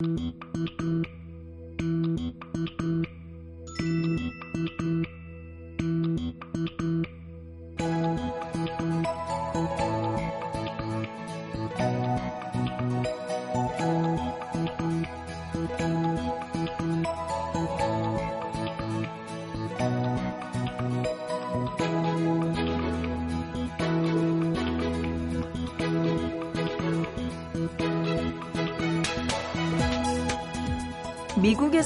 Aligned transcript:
미 0.00 0.32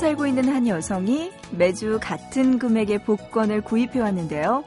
살고 0.02 0.26
있는 0.26 0.48
한 0.48 0.66
여성이 0.66 1.30
매주 1.52 2.00
같은 2.02 2.58
금액의 2.58 3.04
복권을 3.04 3.60
구입해 3.60 4.00
왔는데요. 4.00 4.64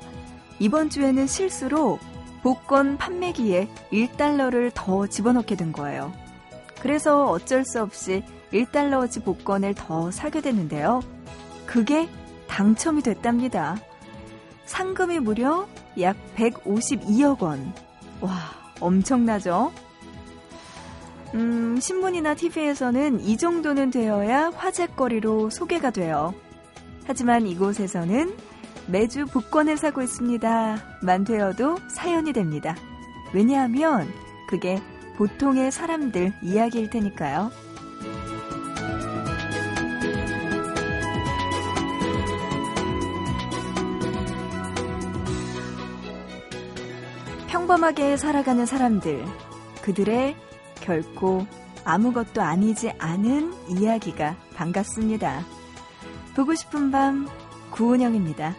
이번 0.60 0.90
주에는 0.90 1.28
실수로 1.28 2.00
복권 2.42 2.96
판매기에 2.96 3.68
1달러를 3.92 4.72
더 4.74 5.08
집어넣게 5.08 5.58
된 5.58 5.74
거예요. 5.74 6.14
그래서 6.80 7.26
어쩔 7.26 7.66
수 7.66 7.82
없이 7.82 8.24
1달러어치 8.54 9.26
복권을 9.26 9.74
더 9.74 10.10
사게 10.10 10.40
됐는데요. 10.40 11.02
그게 11.66 12.08
당첨이 12.48 13.02
됐답니다. 13.02 13.76
상금이 14.64 15.20
무려 15.20 15.68
약 16.00 16.16
152억 16.38 17.42
원. 17.42 17.74
와, 18.22 18.32
엄청나죠? 18.80 19.74
음, 21.36 21.78
신문이나 21.82 22.34
TV에서는 22.34 23.20
이 23.20 23.36
정도는 23.36 23.92
되어야 23.92 24.52
화제거리로 24.56 25.50
소개가 25.50 25.92
돼요. 25.92 26.34
하지만 27.06 27.46
이곳에서는 27.46 28.34
매주 28.88 29.26
복권을 29.26 29.76
사고 29.76 30.02
있습니다. 30.02 31.00
만 31.02 31.24
되어도 31.26 31.78
사연이 31.90 32.32
됩니다. 32.32 32.76
왜냐하면 33.34 34.08
그게 34.48 34.82
보통의 35.18 35.72
사람들 35.72 36.34
이야기일 36.42 36.90
테니까요. 36.90 37.52
평범하게 47.48 48.16
살아가는 48.16 48.66
사람들, 48.66 49.26
그들의 49.82 50.45
결코 50.82 51.46
아무것도 51.84 52.42
아니지 52.42 52.92
않은 52.98 53.54
이야기가 53.70 54.36
반갑습니다. 54.56 55.46
보고 56.36 56.56
싶은 56.56 56.92
밤 56.92 57.28
구은영입니다. 57.72 58.56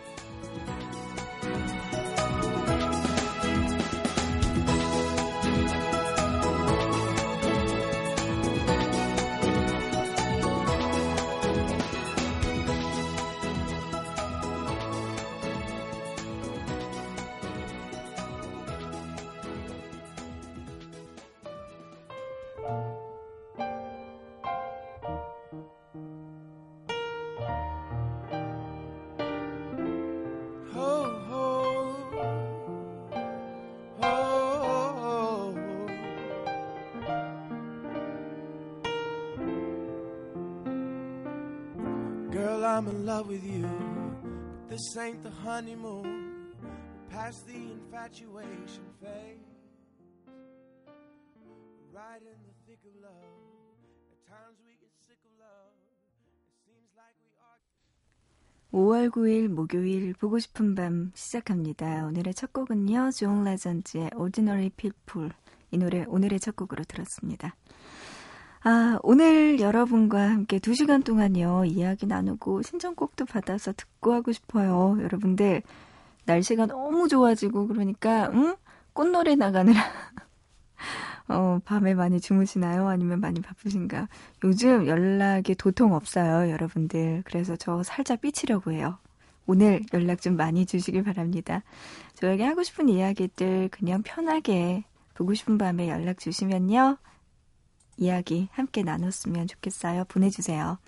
This 44.97 45.05
ain't 45.05 45.23
the 45.23 45.31
honeymoon. 45.31 46.55
Past 47.11 47.47
the 47.47 47.55
infatuation 47.55 48.85
phase. 49.01 49.45
Right 51.93 52.23
in 52.23 52.39
the 52.49 52.55
thick 52.67 52.81
of 52.85 52.95
love. 53.03 53.77
At 54.13 54.21
times 54.27 54.59
we 54.65 54.73
get 54.81 54.93
sick 55.07 55.19
of 55.25 55.33
love. 55.39 55.73
It 56.49 56.57
seems 56.65 56.91
like 56.97 57.17
we 57.21 57.33
are. 57.37 57.61
5월 58.73 59.11
9일 59.11 59.49
목요일 59.49 60.15
보고 60.15 60.39
싶은 60.39 60.75
밤 60.75 61.13
시작합니다. 61.15 62.07
오늘의 62.07 62.35
첫 62.35 62.53
곡은요. 62.53 63.11
존 63.13 63.45
레전드의 63.45 64.11
Ordinary 64.17 64.71
People. 64.71 65.31
이 65.71 65.79
노래 65.79 66.05
오늘의 66.05 66.41
첫 66.41 66.57
곡으로 66.57 66.85
들었습니다. 66.85 67.55
아, 68.69 68.99
오늘 69.05 69.61
여러분과 69.61 70.29
함께 70.29 70.59
2시간 70.59 71.05
동안요, 71.05 71.67
이야기 71.67 72.05
나누고 72.05 72.63
신청곡도 72.63 73.25
받아서 73.27 73.73
듣고 73.73 74.13
하고 74.13 74.33
싶어요. 74.33 74.99
여러분들, 75.01 75.63
날씨가 76.25 76.67
너무 76.67 77.07
좋아지고, 77.07 77.69
그러니까, 77.69 78.29
응? 78.33 78.57
꽃노래 78.93 79.37
나가느라. 79.37 79.81
어, 81.29 81.61
밤에 81.65 81.95
많이 81.95 82.21
주무시나요? 82.21 82.89
아니면 82.89 83.21
많이 83.21 83.41
바쁘신가? 83.41 84.09
요즘 84.43 84.89
연락이 84.89 85.55
도통 85.55 85.93
없어요, 85.93 86.51
여러분들. 86.51 87.23
그래서 87.25 87.55
저 87.55 87.85
살짝 87.85 88.21
삐치려고 88.21 88.73
해요. 88.73 88.99
오늘 89.47 89.85
연락 89.95 90.21
좀 90.21 90.37
많이 90.37 90.67
주시길 90.67 91.05
바랍니다. 91.05 91.63
저에게 92.15 92.43
하고 92.43 92.65
싶은 92.65 92.89
이야기들 92.89 93.69
그냥 93.69 94.03
편하게 94.03 94.83
보고 95.15 95.35
싶은 95.35 95.57
밤에 95.57 95.89
연락 95.89 96.19
주시면요. 96.19 96.99
이야기 97.97 98.49
함께 98.53 98.83
나눴으면 98.83 99.47
좋겠어요. 99.47 100.05
보내주세요. 100.09 100.79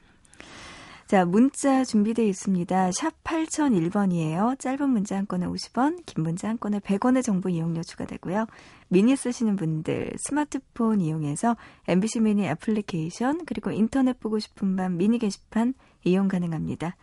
자, 1.08 1.24
문자 1.24 1.84
준비되어 1.84 2.26
있습니다. 2.26 2.92
샵 2.92 3.24
8001번이에요. 3.24 4.58
짧은 4.58 4.90
문자 4.90 5.16
한 5.16 5.26
건에 5.26 5.46
50원, 5.46 6.04
긴 6.04 6.22
문자 6.22 6.50
한 6.50 6.58
건에 6.58 6.80
100원의 6.80 7.22
정보 7.22 7.48
이용료 7.48 7.82
추가되고요. 7.82 8.46
미니 8.88 9.16
쓰시는 9.16 9.56
분들 9.56 10.12
스마트폰 10.18 11.00
이용해서 11.00 11.56
MBC 11.86 12.20
미니 12.20 12.46
애플리케이션 12.46 13.46
그리고 13.46 13.70
인터넷 13.70 14.20
보고 14.20 14.38
싶은 14.38 14.76
밤 14.76 14.98
미니 14.98 15.18
게시판 15.18 15.72
이용 16.04 16.28
가능합니다. 16.28 16.94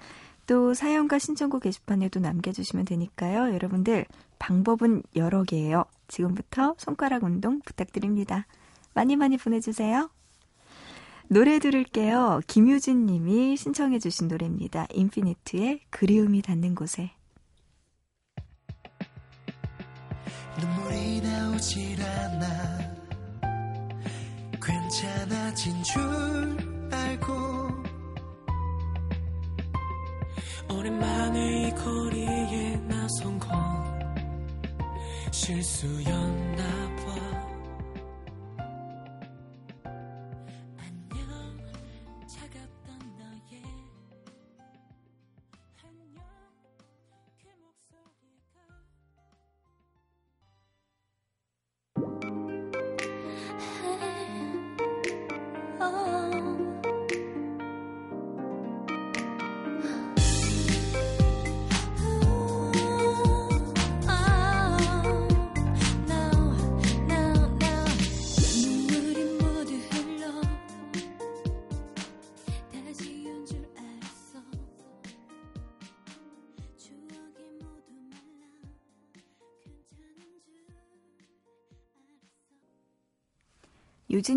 또 0.45 0.75
사연과 0.75 1.17
신청곡 1.17 1.63
게시판에도 1.63 2.19
남겨주시면 2.19 2.85
되니까요. 2.85 3.55
여러분들 3.55 4.05
방법은 4.37 5.01
여러 5.15 5.41
개예요. 5.41 5.85
지금부터 6.07 6.75
손가락 6.77 7.23
운동 7.23 7.59
부탁드립니다. 7.61 8.45
많이 8.95 9.15
많이 9.15 9.37
보내주세요. 9.37 10.09
노래 11.27 11.59
들을게요. 11.59 12.41
김유진 12.47 13.05
님이 13.05 13.57
신청해 13.57 13.99
주신 13.99 14.27
노래입니다. 14.27 14.87
인피니트의 14.93 15.81
그리움이 15.89 16.41
닿는 16.41 16.75
곳에. 16.75 17.11
눈물이 20.59 21.21
나오질 21.21 22.01
않아 22.01 22.95
괜찮아진 24.63 25.83
줄 25.83 25.99
알고 26.91 27.33
오랜만에 30.73 31.67
이 31.67 31.71
거리에 31.71 32.77
나선 32.87 33.37
건 33.39 33.49
실수였나 35.31 36.94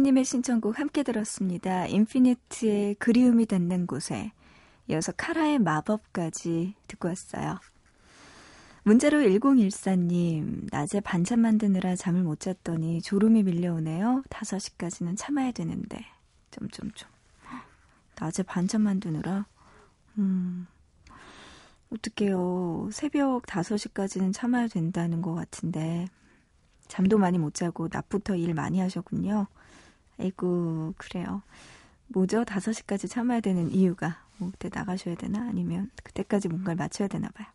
유진님의 0.09 0.25
신청곡 0.25 0.79
함께 0.79 1.03
들었습니다. 1.03 1.87
인피니트의 1.87 2.95
그리움이 2.95 3.47
닿는 3.47 3.87
곳에 3.87 4.33
이어서 4.89 5.13
카라의 5.13 5.59
마법까지 5.59 6.75
듣고 6.87 7.09
왔어요. 7.09 7.59
문자로 8.85 9.19
1014님, 9.19 10.69
낮에 10.71 11.01
반찬 11.01 11.41
만드느라 11.41 11.95
잠을 11.95 12.23
못 12.23 12.41
잤더니 12.41 13.03
졸음이 13.03 13.43
밀려오네요. 13.43 14.23
5시까지는 14.31 15.17
참아야 15.17 15.53
되는데. 15.53 16.05
점점점. 16.53 17.11
낮에 18.19 18.43
반찬 18.45 18.81
만드느라? 18.81 19.47
음, 20.19 20.67
어떡해요. 21.93 22.89
새벽 22.93 23.43
5시까지는 23.43 24.33
참아야 24.33 24.69
된다는 24.69 25.21
것 25.21 25.35
같은데. 25.35 26.07
잠도 26.87 27.19
많이 27.19 27.37
못 27.37 27.53
자고 27.53 27.89
낮부터 27.93 28.37
일 28.37 28.55
많이 28.55 28.81
하셨군요. 28.81 29.49
아이고, 30.21 30.95
그래요. 30.97 31.43
뭐죠? 32.09 32.45
5시까지 32.45 33.09
참아야 33.09 33.41
되는 33.41 33.71
이유가. 33.71 34.19
뭐 34.39 34.51
그때 34.51 34.71
나가셔야 34.73 35.15
되나? 35.15 35.41
아니면 35.49 35.91
그때까지 36.03 36.49
뭔가를 36.49 36.77
맞춰야 36.77 37.09
되나 37.09 37.29
봐요. 37.29 37.47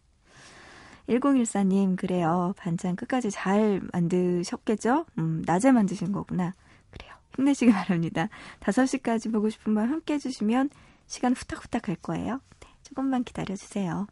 1014님, 1.09 1.97
그래요. 1.97 2.53
반찬 2.57 2.95
끝까지 2.95 3.31
잘 3.31 3.81
만드셨겠죠? 3.91 5.05
음, 5.17 5.43
낮에 5.45 5.71
만드신 5.71 6.11
거구나. 6.11 6.53
그래요. 6.91 7.13
힘내시기 7.35 7.71
바랍니다. 7.73 8.29
5시까지 8.61 9.31
보고 9.31 9.49
싶은 9.49 9.73
분 9.73 9.89
함께 9.89 10.13
해주시면 10.15 10.69
시간 11.07 11.33
후딱후딱 11.33 11.81
갈 11.81 11.95
거예요. 11.95 12.39
네, 12.61 12.69
조금만 12.83 13.23
기다려주세요. 13.23 14.07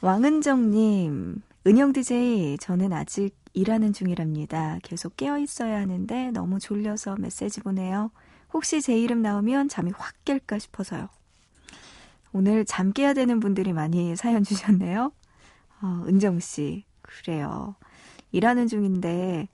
왕은정님, 0.00 1.42
은영 1.66 1.92
DJ, 1.92 2.58
저는 2.58 2.92
아직 2.92 3.36
일하는 3.54 3.92
중이랍니다. 3.92 4.78
계속 4.82 5.16
깨어 5.16 5.38
있어야 5.38 5.80
하는데 5.80 6.30
너무 6.30 6.58
졸려서 6.58 7.16
메시지 7.16 7.60
보내요. 7.60 8.10
혹시 8.52 8.80
제 8.80 8.98
이름 8.98 9.22
나오면 9.22 9.68
잠이 9.68 9.92
확 9.96 10.14
깰까 10.24 10.58
싶어서요. 10.60 11.08
오늘 12.32 12.64
잠 12.64 12.92
깨야 12.92 13.12
되는 13.14 13.40
분들이 13.40 13.72
많이 13.72 14.16
사연 14.16 14.42
주셨네요. 14.42 15.12
어, 15.82 16.04
은정 16.06 16.40
씨, 16.40 16.84
그래요. 17.02 17.74
일하는 18.30 18.68
중인데 18.68 19.48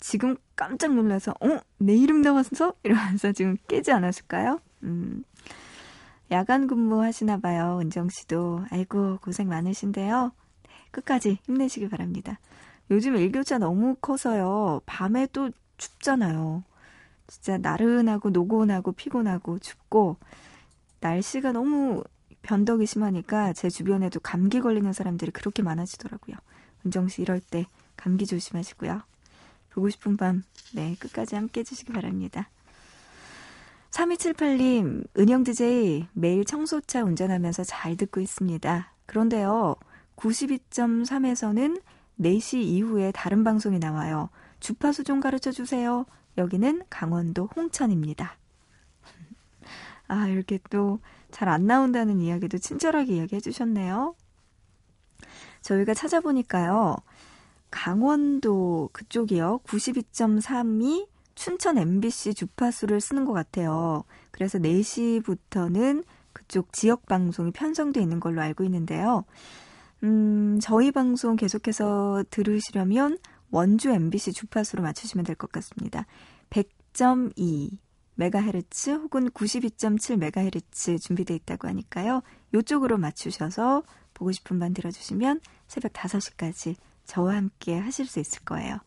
지금 0.00 0.36
깜짝 0.56 0.94
놀라서 0.94 1.32
어? 1.40 1.60
내 1.78 1.94
이름 1.94 2.22
나왔어? 2.22 2.74
이러면서 2.82 3.32
지금 3.32 3.56
깨지 3.68 3.92
않았을까요? 3.92 4.60
음. 4.82 5.24
야간 6.30 6.66
근무 6.66 7.02
하시나 7.02 7.38
봐요. 7.38 7.78
은정 7.80 8.08
씨도. 8.10 8.66
아이고, 8.70 9.18
고생 9.22 9.48
많으신데요. 9.48 10.32
네, 10.64 10.70
끝까지 10.90 11.38
힘내시기 11.44 11.88
바랍니다. 11.88 12.38
요즘 12.90 13.16
일교차 13.16 13.58
너무 13.58 13.94
커서요. 13.96 14.80
밤에 14.86 15.26
또 15.32 15.50
춥잖아요. 15.76 16.64
진짜 17.26 17.58
나른하고 17.58 18.30
노곤하고 18.30 18.92
피곤하고 18.92 19.58
춥고 19.58 20.16
날씨가 21.00 21.52
너무 21.52 22.02
변덕이 22.42 22.86
심하니까 22.86 23.52
제 23.52 23.68
주변에도 23.68 24.20
감기 24.20 24.60
걸리는 24.60 24.92
사람들이 24.92 25.30
그렇게 25.30 25.62
많아지더라고요. 25.62 26.36
은정 26.86 27.08
씨 27.08 27.22
이럴 27.22 27.40
때 27.40 27.66
감기 27.96 28.26
조심하시고요. 28.26 29.02
보고 29.70 29.90
싶은 29.90 30.16
밤, 30.16 30.42
네, 30.74 30.96
끝까지 30.98 31.34
함께 31.34 31.60
해주시기 31.60 31.92
바랍니다. 31.92 32.48
3278님, 33.90 35.06
은영 35.18 35.44
DJ 35.44 36.08
매일 36.12 36.44
청소차 36.44 37.04
운전하면서 37.04 37.64
잘 37.64 37.96
듣고 37.96 38.20
있습니다. 38.20 38.92
그런데요, 39.06 39.76
92.3에서는 40.16 41.80
4시 42.20 42.58
이후에 42.58 43.12
다른 43.12 43.44
방송이 43.44 43.78
나와요. 43.78 44.30
주파수 44.60 45.04
좀 45.04 45.20
가르쳐 45.20 45.52
주세요. 45.52 46.04
여기는 46.36 46.82
강원도 46.90 47.48
홍천입니다. 47.54 48.36
아, 50.08 50.28
이렇게 50.28 50.58
또 50.70 50.98
잘 51.30 51.48
안 51.48 51.66
나온다는 51.66 52.20
이야기도 52.20 52.58
친절하게 52.58 53.16
이야기해 53.16 53.40
주셨네요. 53.40 54.14
저희가 55.62 55.94
찾아보니까요. 55.94 56.96
강원도 57.70 58.88
그쪽이요. 58.92 59.60
92.3이 59.64 61.06
춘천 61.34 61.78
MBC 61.78 62.34
주파수를 62.34 63.00
쓰는 63.00 63.24
것 63.24 63.32
같아요. 63.32 64.04
그래서 64.30 64.58
4시부터는 64.58 66.04
그쪽 66.32 66.72
지역 66.72 67.06
방송이 67.06 67.50
편성돼 67.50 68.00
있는 68.00 68.20
걸로 68.20 68.40
알고 68.40 68.64
있는데요. 68.64 69.24
음, 70.04 70.58
저희 70.60 70.92
방송 70.92 71.36
계속해서 71.36 72.24
들으시려면 72.30 73.18
원주 73.50 73.90
MBC 73.90 74.32
주파수로 74.32 74.82
맞추시면 74.82 75.24
될 75.24 75.34
것 75.36 75.50
같습니다. 75.52 76.06
100.2 76.50 77.78
메가헤르츠 78.14 78.90
혹은 78.90 79.30
92.7 79.30 80.16
메가헤르츠 80.16 80.98
준비되어 80.98 81.36
있다고 81.36 81.68
하니까요. 81.68 82.22
이쪽으로 82.54 82.98
맞추셔서 82.98 83.82
보고 84.14 84.32
싶은 84.32 84.58
반 84.58 84.74
들어주시면 84.74 85.40
새벽 85.68 85.92
5시까지 85.92 86.74
저와 87.04 87.36
함께 87.36 87.78
하실 87.78 88.06
수 88.06 88.18
있을 88.20 88.42
거예요. 88.44 88.78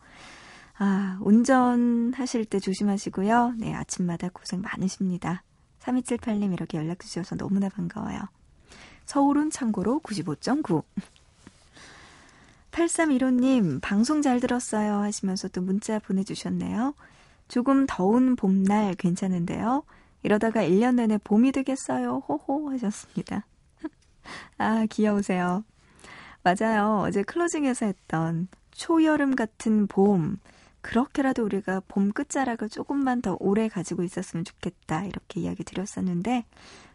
아, 0.78 1.18
운전하실 1.22 2.46
때 2.46 2.60
조심하시고요. 2.60 3.56
네, 3.58 3.74
아침마다 3.74 4.30
고생 4.30 4.62
많으십니다. 4.62 5.44
3278님 5.80 6.54
이렇게 6.54 6.78
연락 6.78 7.00
주셔서 7.00 7.36
너무나 7.36 7.70
반가워요. 7.70 8.20
서울은 9.12 9.50
참고로 9.50 10.00
95.9. 10.06 10.86
8315님, 12.72 13.82
방송 13.82 14.22
잘 14.22 14.40
들었어요 14.40 15.00
하시면서 15.00 15.50
또 15.50 15.62
문자 15.62 16.00
보내주셨네요. 16.00 16.96
조금 17.50 17.86
더운 17.90 18.38
봄날 18.38 18.96
괜찮은데요. 18.96 19.84
이러다가 20.24 20.62
1년 20.62 20.96
내내 20.96 21.18
봄이 21.26 21.52
되겠어요. 21.52 22.24
호호 22.30 22.72
하셨습니다. 22.72 23.46
아, 24.58 24.86
귀여우세요. 24.90 25.66
맞아요. 26.42 27.04
어제 27.06 27.22
클로징에서 27.22 27.88
했던 27.88 28.48
초여름 28.72 29.36
같은 29.36 29.88
봄. 29.88 30.38
그렇게라도 30.80 31.44
우리가 31.44 31.82
봄 31.90 32.14
끝자락을 32.14 32.70
조금만 32.70 33.22
더 33.22 33.36
오래 33.42 33.68
가지고 33.68 34.04
있었으면 34.04 34.46
좋겠다. 34.46 35.04
이렇게 35.04 35.42
이야기 35.42 35.66
드렸었는데, 35.66 36.46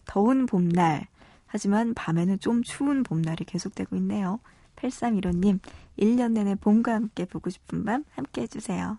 더운 0.06 0.46
봄날. 0.46 1.08
하지만 1.46 1.94
밤에는 1.94 2.38
좀 2.40 2.62
추운 2.62 3.02
봄날이 3.02 3.44
계속되고 3.44 3.96
있네요. 3.96 4.40
8315님, 4.76 5.60
1년 5.98 6.32
내내 6.32 6.54
봄과 6.56 6.92
함께 6.94 7.24
보고 7.24 7.50
싶은 7.50 7.84
밤 7.84 8.04
함께 8.14 8.42
해주세요. 8.42 8.98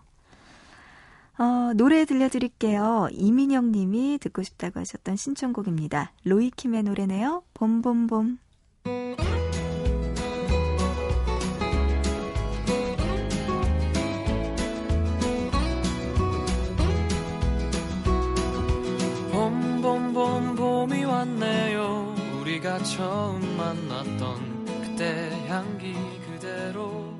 어, 1.38 1.72
노래 1.76 2.04
들려드릴게요. 2.04 3.08
이민영 3.12 3.70
님이 3.70 4.18
듣고 4.20 4.42
싶다고 4.42 4.80
하셨던 4.80 5.14
신청곡입니다. 5.16 6.12
로이킴의 6.24 6.82
노래네요. 6.82 7.44
봄봄봄. 7.54 8.38
우리가 22.68 22.78
처음 22.82 23.56
만났던 23.56 24.66
그때 24.82 25.30
향기 25.48 25.94
그대로. 26.26 27.18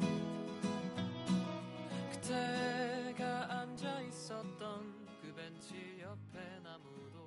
그때가 2.12 3.46
앉아 3.60 4.00
있었던 4.02 5.06
그 5.22 5.34
벤치 5.34 6.00
옆에 6.02 6.60
나무도 6.62 7.17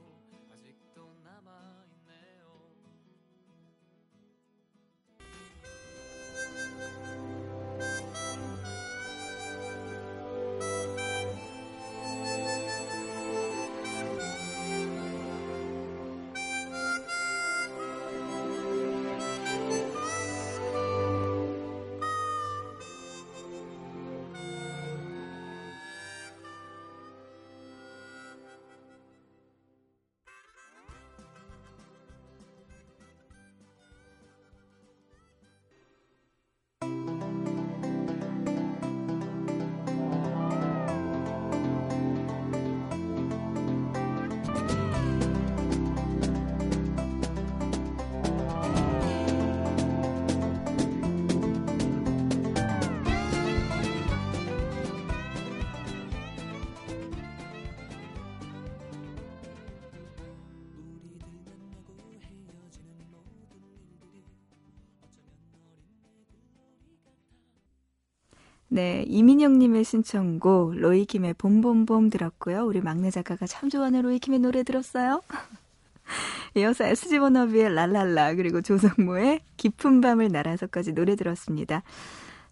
네, 68.82 69.06
이민영님의 69.08 69.84
신청곡 69.84 70.74
로이킴의 70.78 71.36
봄봄봄 71.36 72.10
들었고요. 72.10 72.66
우리 72.66 72.82
막내 72.82 73.12
작가가 73.12 73.46
참 73.46 73.70
좋아하는 73.70 74.02
로이킴의 74.02 74.40
노래 74.40 74.64
들었어요. 74.64 75.22
이어서 76.58 76.86
SG 76.86 77.20
워너비의 77.20 77.76
랄랄라 77.76 78.34
그리고 78.34 78.64
조성모의 78.64 79.42
깊은 79.58 80.02
밤을 80.02 80.30
날아서까지 80.30 80.94
노래 80.94 81.16
들었습니다. 81.16 81.84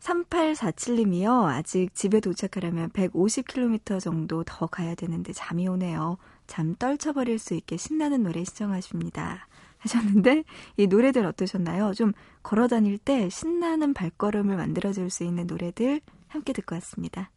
3847님이요. 0.01 1.45
아직 1.45 1.95
집에 1.95 2.19
도착하려면 2.19 2.89
150km 2.91 3.99
정도 3.99 4.43
더 4.43 4.67
가야 4.67 4.93
되는데 4.93 5.33
잠이 5.33 5.67
오네요. 5.67 6.19
잠 6.45 6.75
떨쳐버릴 6.75 7.39
수 7.39 7.55
있게 7.55 7.75
신나는 7.75 8.21
노래 8.21 8.43
시청하십니다. 8.43 9.47
하셨는데 9.79 10.43
이 10.77 10.85
노래들 10.85 11.25
어떠셨나요? 11.25 11.95
좀 11.95 12.13
걸어 12.43 12.67
다닐 12.67 12.99
때 12.99 13.29
신나는 13.29 13.95
발걸음을 13.95 14.55
만들어 14.57 14.93
줄 14.93 15.09
수 15.09 15.23
있는 15.23 15.47
노래들 15.47 16.01
함께 16.29 16.53
듣고 16.53 16.75
왔습니다. 16.75 17.31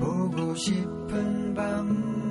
보고 0.00 0.54
싶은 0.54 1.54
밤 1.54 2.27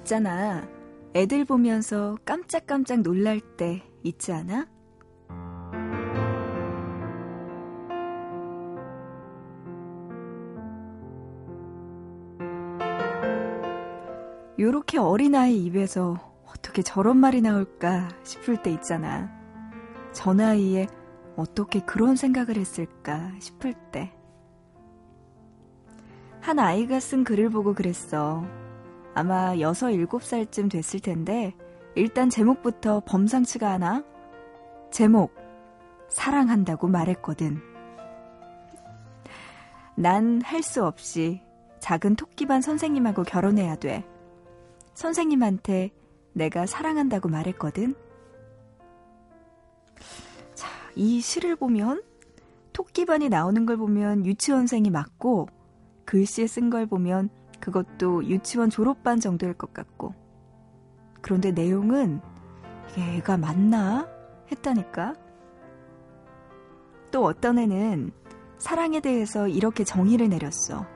있잖아. 0.00 0.68
애들 1.14 1.44
보면서 1.44 2.16
깜짝깜짝 2.24 3.00
놀랄 3.00 3.40
때 3.40 3.82
있지 4.02 4.32
않아? 4.32 4.66
요렇게 14.58 14.98
어린아이 14.98 15.64
입에서 15.64 16.18
어떻게 16.46 16.82
저런 16.82 17.16
말이 17.16 17.40
나올까 17.40 18.08
싶을 18.24 18.62
때 18.62 18.70
있잖아. 18.72 19.30
저 20.12 20.34
나이에 20.34 20.86
어떻게 21.36 21.80
그런 21.80 22.16
생각을 22.16 22.56
했을까 22.56 23.32
싶을 23.38 23.74
때. 23.90 24.12
한 26.40 26.58
아이가 26.58 27.00
쓴 27.00 27.24
글을 27.24 27.50
보고 27.50 27.74
그랬어. 27.74 28.44
아마 29.14 29.56
6, 29.56 29.72
7살쯤 29.72 30.70
됐을 30.70 31.00
텐데, 31.00 31.54
일단 31.94 32.30
제목부터 32.30 33.02
범상치가 33.04 33.70
않아? 33.72 34.04
제목, 34.90 35.34
사랑한다고 36.08 36.88
말했거든. 36.88 37.60
난 39.96 40.40
할 40.42 40.62
수 40.62 40.84
없이 40.84 41.42
작은 41.80 42.16
토끼반 42.16 42.62
선생님하고 42.62 43.22
결혼해야 43.22 43.76
돼. 43.76 44.04
선생님한테 44.94 45.90
내가 46.32 46.66
사랑한다고 46.66 47.28
말했거든. 47.28 47.94
자, 50.54 50.68
이 50.94 51.20
시를 51.20 51.56
보면 51.56 52.02
토끼반이 52.72 53.28
나오는 53.28 53.66
걸 53.66 53.76
보면 53.76 54.26
유치원생이 54.26 54.90
맞고 54.90 55.48
글씨 56.04 56.46
쓴걸 56.46 56.86
보면 56.86 57.30
그것도 57.60 58.24
유치원 58.24 58.70
졸업반 58.70 59.20
정도일 59.20 59.54
것 59.54 59.72
같고 59.74 60.14
그런데 61.20 61.52
내용은 61.52 62.20
이게 62.90 63.16
애가 63.16 63.36
맞나 63.36 64.08
했다니까. 64.50 65.14
또 67.10 67.24
어떤 67.24 67.58
애는 67.58 68.12
사랑에 68.58 69.00
대해서 69.00 69.48
이렇게 69.48 69.84
정의를 69.84 70.28
내렸어. 70.28 70.86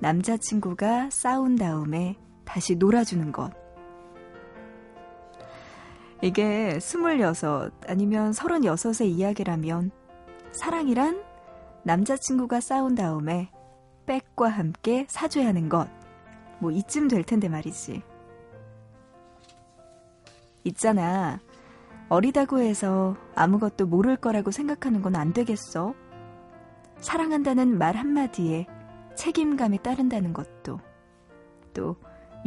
남자친구가 0.00 1.10
싸운 1.10 1.56
다음에 1.56 2.16
다시 2.44 2.74
놀아주는 2.74 3.32
것. 3.32 3.52
이게 6.22 6.76
26 6.76 7.72
아니면 7.86 8.30
36의 8.32 9.06
이야기라면 9.06 9.90
사랑이란 10.52 11.22
남자친구가 11.84 12.60
싸운 12.60 12.94
다음에 12.94 13.50
백과 14.06 14.48
함께 14.48 15.06
사죄하는 15.08 15.68
것. 15.68 15.88
뭐 16.58 16.70
이쯤 16.70 17.08
될 17.08 17.24
텐데 17.24 17.48
말이지. 17.48 18.02
있잖아. 20.64 21.40
어리다고 22.08 22.58
해서 22.60 23.16
아무것도 23.34 23.86
모를 23.86 24.16
거라고 24.16 24.50
생각하는 24.50 25.02
건 25.02 25.16
안 25.16 25.32
되겠어. 25.32 25.94
사랑한다는 26.98 27.78
말 27.78 27.96
한마디에 27.96 28.66
책임감이 29.16 29.78
따른다는 29.82 30.32
것도. 30.32 30.78
또 31.74 31.96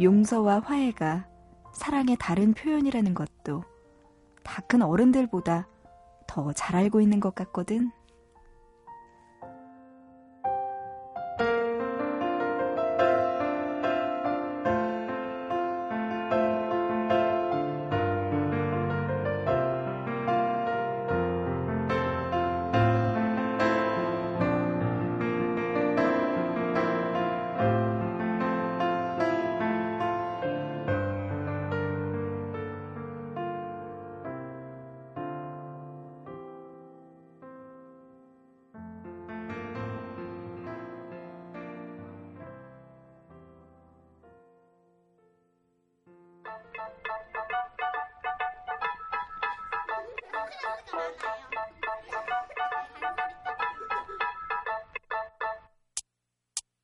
용서와 0.00 0.60
화해가 0.60 1.26
사랑의 1.74 2.16
다른 2.18 2.54
표현이라는 2.54 3.12
것도 3.14 3.64
다 4.44 4.62
큰 4.62 4.82
어른들보다 4.82 5.66
더 6.26 6.52
잘 6.52 6.76
알고 6.76 7.00
있는 7.00 7.20
것 7.20 7.34
같거든.' 7.34 7.90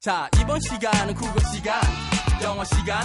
자 0.03 0.29
이번 0.41 0.59
시간은 0.59 1.15
국어 1.15 1.39
시간 1.55 1.81
영어 2.43 2.65
시간 2.65 3.05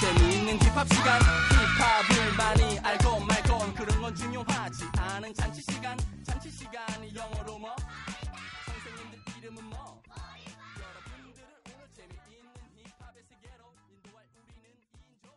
재미있는 0.00 0.58
힙합 0.58 0.88
시간. 0.92 1.20
힙합을 1.22 2.36
많이 2.36 2.78
알고 2.80 3.20
말고 3.20 3.74
그런 3.74 4.02
건 4.02 4.12
중요하지 4.12 4.84
않은 4.98 5.32
잔치 5.34 5.62
시간. 5.62 5.96
잔치 6.24 6.50
시간이 6.50 7.14
영어로 7.14 7.58
뭐? 7.60 7.70
선생님들 8.66 9.20
이름은 9.38 9.64
뭐? 9.70 10.02
여러분들을 10.82 11.46
오늘 11.64 11.86
재미있는 11.94 12.50
힙합의 12.74 13.22
세계로 13.22 13.62
인도할 13.88 14.26
우리는 14.34 14.74
2인조 14.98 15.30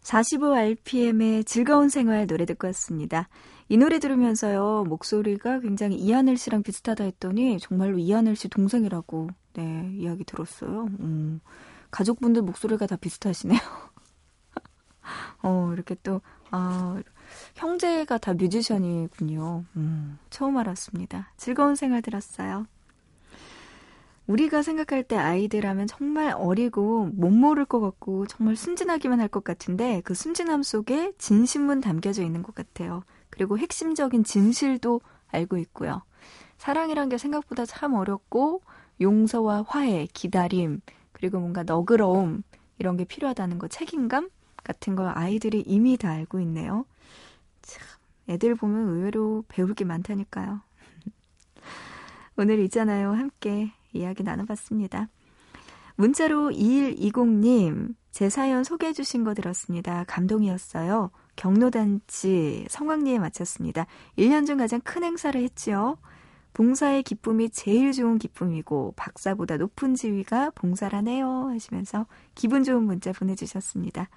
45 0.00 0.72
45rpm의 0.80 1.44
즐거운 1.44 1.90
생활 1.90 2.26
노래 2.26 2.46
듣고 2.46 2.68
왔습니다. 2.68 3.28
이 3.68 3.76
노래 3.76 3.98
들으면서요, 3.98 4.84
목소리가 4.88 5.60
굉장히 5.60 5.96
이하늘 5.96 6.36
씨랑 6.36 6.62
비슷하다 6.62 7.04
했더니 7.04 7.58
정말로 7.58 7.98
이하늘 7.98 8.36
씨 8.36 8.48
동생이라고, 8.48 9.28
네, 9.54 9.90
이야기 9.96 10.24
들었어요. 10.24 10.86
음, 11.00 11.40
가족분들 11.90 12.42
목소리가 12.42 12.86
다 12.86 12.96
비슷하시네요. 12.96 13.58
어, 15.42 15.70
이렇게 15.72 15.96
또, 16.02 16.20
아, 16.50 17.00
형제가 17.54 18.18
다 18.18 18.34
뮤지션이군요. 18.34 19.64
음, 19.76 20.18
처음 20.30 20.56
알았습니다. 20.58 21.32
즐거운 21.36 21.74
생활 21.74 22.02
들었어요. 22.02 22.66
우리가 24.26 24.62
생각할 24.62 25.04
때 25.04 25.16
아이들 25.16 25.66
하면 25.66 25.86
정말 25.86 26.32
어리고 26.36 27.10
못 27.14 27.30
모를 27.30 27.64
것 27.64 27.80
같고 27.80 28.26
정말 28.26 28.56
순진하기만 28.56 29.20
할 29.20 29.28
것 29.28 29.44
같은데 29.44 30.00
그 30.04 30.14
순진함 30.14 30.62
속에 30.64 31.12
진심은 31.18 31.80
담겨져 31.80 32.22
있는 32.22 32.42
것 32.42 32.54
같아요. 32.54 33.02
그리고 33.36 33.58
핵심적인 33.58 34.24
진실도 34.24 35.02
알고 35.28 35.58
있고요. 35.58 36.02
사랑이란 36.56 37.10
게 37.10 37.18
생각보다 37.18 37.66
참 37.66 37.92
어렵고 37.92 38.62
용서와 38.98 39.66
화해, 39.68 40.08
기다림, 40.14 40.80
그리고 41.12 41.38
뭔가 41.38 41.62
너그러움 41.62 42.42
이런 42.78 42.96
게 42.96 43.04
필요하다는 43.04 43.58
거, 43.58 43.68
책임감 43.68 44.30
같은 44.64 44.96
걸 44.96 45.12
아이들이 45.14 45.62
이미 45.66 45.98
다 45.98 46.10
알고 46.10 46.40
있네요. 46.40 46.86
참, 47.60 47.84
애들 48.30 48.54
보면 48.54 48.88
의외로 48.88 49.44
배울 49.48 49.74
게 49.74 49.84
많다니까요. 49.84 50.62
오늘 52.38 52.58
있잖아요. 52.60 53.12
함께 53.12 53.70
이야기 53.92 54.22
나눠봤습니다. 54.22 55.08
문자로 55.96 56.52
2120님, 56.52 57.94
제 58.12 58.30
사연 58.30 58.64
소개해 58.64 58.94
주신 58.94 59.24
거 59.24 59.34
들었습니다. 59.34 60.04
감동이었어요. 60.04 61.10
경로단지 61.36 62.66
성황리에 62.68 63.18
마쳤습니다. 63.18 63.86
1년 64.18 64.46
중 64.46 64.58
가장 64.58 64.80
큰 64.80 65.04
행사를 65.04 65.40
했지요. 65.40 65.98
봉사의 66.54 67.02
기쁨이 67.02 67.50
제일 67.50 67.92
좋은 67.92 68.18
기쁨이고 68.18 68.94
박사보다 68.96 69.58
높은 69.58 69.94
지위가 69.94 70.52
봉사라네요 70.54 71.50
하시면서 71.50 72.06
기분 72.34 72.64
좋은 72.64 72.82
문자 72.84 73.12
보내주셨습니다. 73.12 74.08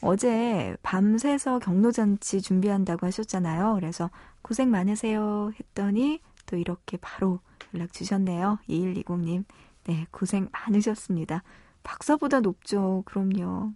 어제 0.00 0.74
밤새서 0.82 1.58
경로잔치 1.58 2.40
준비한다고 2.40 3.06
하셨잖아요. 3.06 3.74
그래서 3.74 4.10
고생 4.40 4.70
많으세요 4.70 5.52
했더니 5.60 6.20
또 6.46 6.56
이렇게 6.56 6.96
바로 6.96 7.40
연락 7.74 7.92
주셨네요. 7.92 8.58
2120님. 8.68 9.44
네, 9.84 10.06
고생 10.10 10.48
많으셨습니다. 10.52 11.42
박사보다 11.82 12.40
높죠. 12.40 13.02
그럼요. 13.04 13.72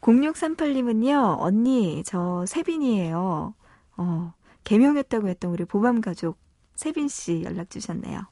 0638님은요, 0.00 1.36
언니, 1.40 2.02
저 2.04 2.44
세빈이에요. 2.46 3.54
어, 3.96 4.34
개명했다고 4.64 5.28
했던 5.28 5.50
우리 5.50 5.64
보밤 5.64 6.00
가족 6.00 6.38
세빈 6.74 7.08
씨 7.08 7.42
연락 7.44 7.70
주셨네요. 7.70 8.26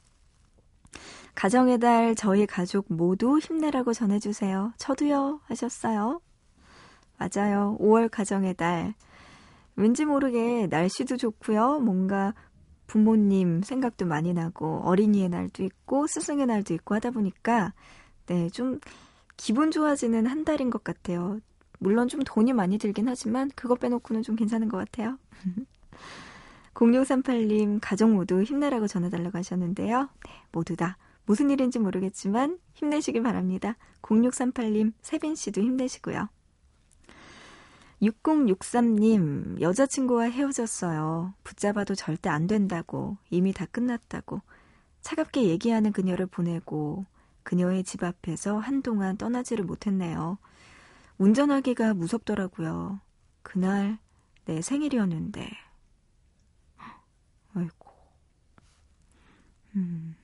가정의 1.33 1.79
달 1.79 2.15
저희 2.15 2.45
가족 2.45 2.85
모두 2.87 3.39
힘내라고 3.39 3.93
전해주세요. 3.93 4.73
저도요 4.77 5.41
하셨어요. 5.45 6.21
맞아요. 7.17 7.77
5월 7.79 8.09
가정의 8.09 8.53
달. 8.53 8.93
왠지 9.75 10.05
모르게 10.05 10.67
날씨도 10.67 11.17
좋고요. 11.17 11.79
뭔가 11.79 12.33
부모님 12.87 13.61
생각도 13.63 14.05
많이 14.05 14.33
나고 14.33 14.81
어린이의 14.85 15.29
날도 15.29 15.63
있고 15.63 16.07
스승의 16.07 16.45
날도 16.45 16.73
있고 16.75 16.95
하다 16.95 17.11
보니까 17.11 17.73
네, 18.27 18.49
좀 18.49 18.79
기분 19.37 19.71
좋아지는 19.71 20.27
한 20.27 20.45
달인 20.45 20.69
것 20.69 20.83
같아요. 20.83 21.39
물론 21.85 22.07
좀 22.07 22.21
돈이 22.25 22.51
많이 22.51 22.79
들긴 22.79 23.07
하지만 23.07 23.51
그거 23.55 23.75
빼놓고는 23.75 24.23
좀 24.23 24.35
괜찮은 24.35 24.69
것 24.69 24.77
같아요. 24.77 25.19
0638님 26.73 27.77
가족 27.79 28.09
모두 28.09 28.41
힘내라고 28.41 28.87
전해달라고 28.87 29.37
하셨는데요. 29.37 30.09
네, 30.25 30.31
모두 30.51 30.75
다 30.75 30.97
무슨 31.27 31.51
일인지 31.51 31.77
모르겠지만 31.77 32.57
힘내시길 32.73 33.21
바랍니다. 33.21 33.77
0638님 34.01 34.93
세빈 35.03 35.35
씨도 35.35 35.61
힘내시고요. 35.61 36.27
6063님, 38.01 39.61
여자친구와 39.61 40.23
헤어졌어요. 40.23 41.35
붙잡아도 41.43 41.93
절대 41.93 42.29
안 42.29 42.47
된다고, 42.47 43.17
이미 43.29 43.53
다 43.53 43.65
끝났다고, 43.67 44.41
차갑게 45.01 45.45
얘기하는 45.45 45.91
그녀를 45.93 46.25
보내고, 46.25 47.05
그녀의 47.43 47.83
집 47.83 48.03
앞에서 48.03 48.57
한동안 48.57 49.17
떠나지를 49.17 49.63
못했네요. 49.63 50.37
운전하기가 51.17 51.93
무섭더라고요. 51.93 52.99
그날 53.43 53.97
내 54.45 54.61
생일이었는데. 54.61 55.49
아이고. 57.55 57.91
음. 59.75 60.15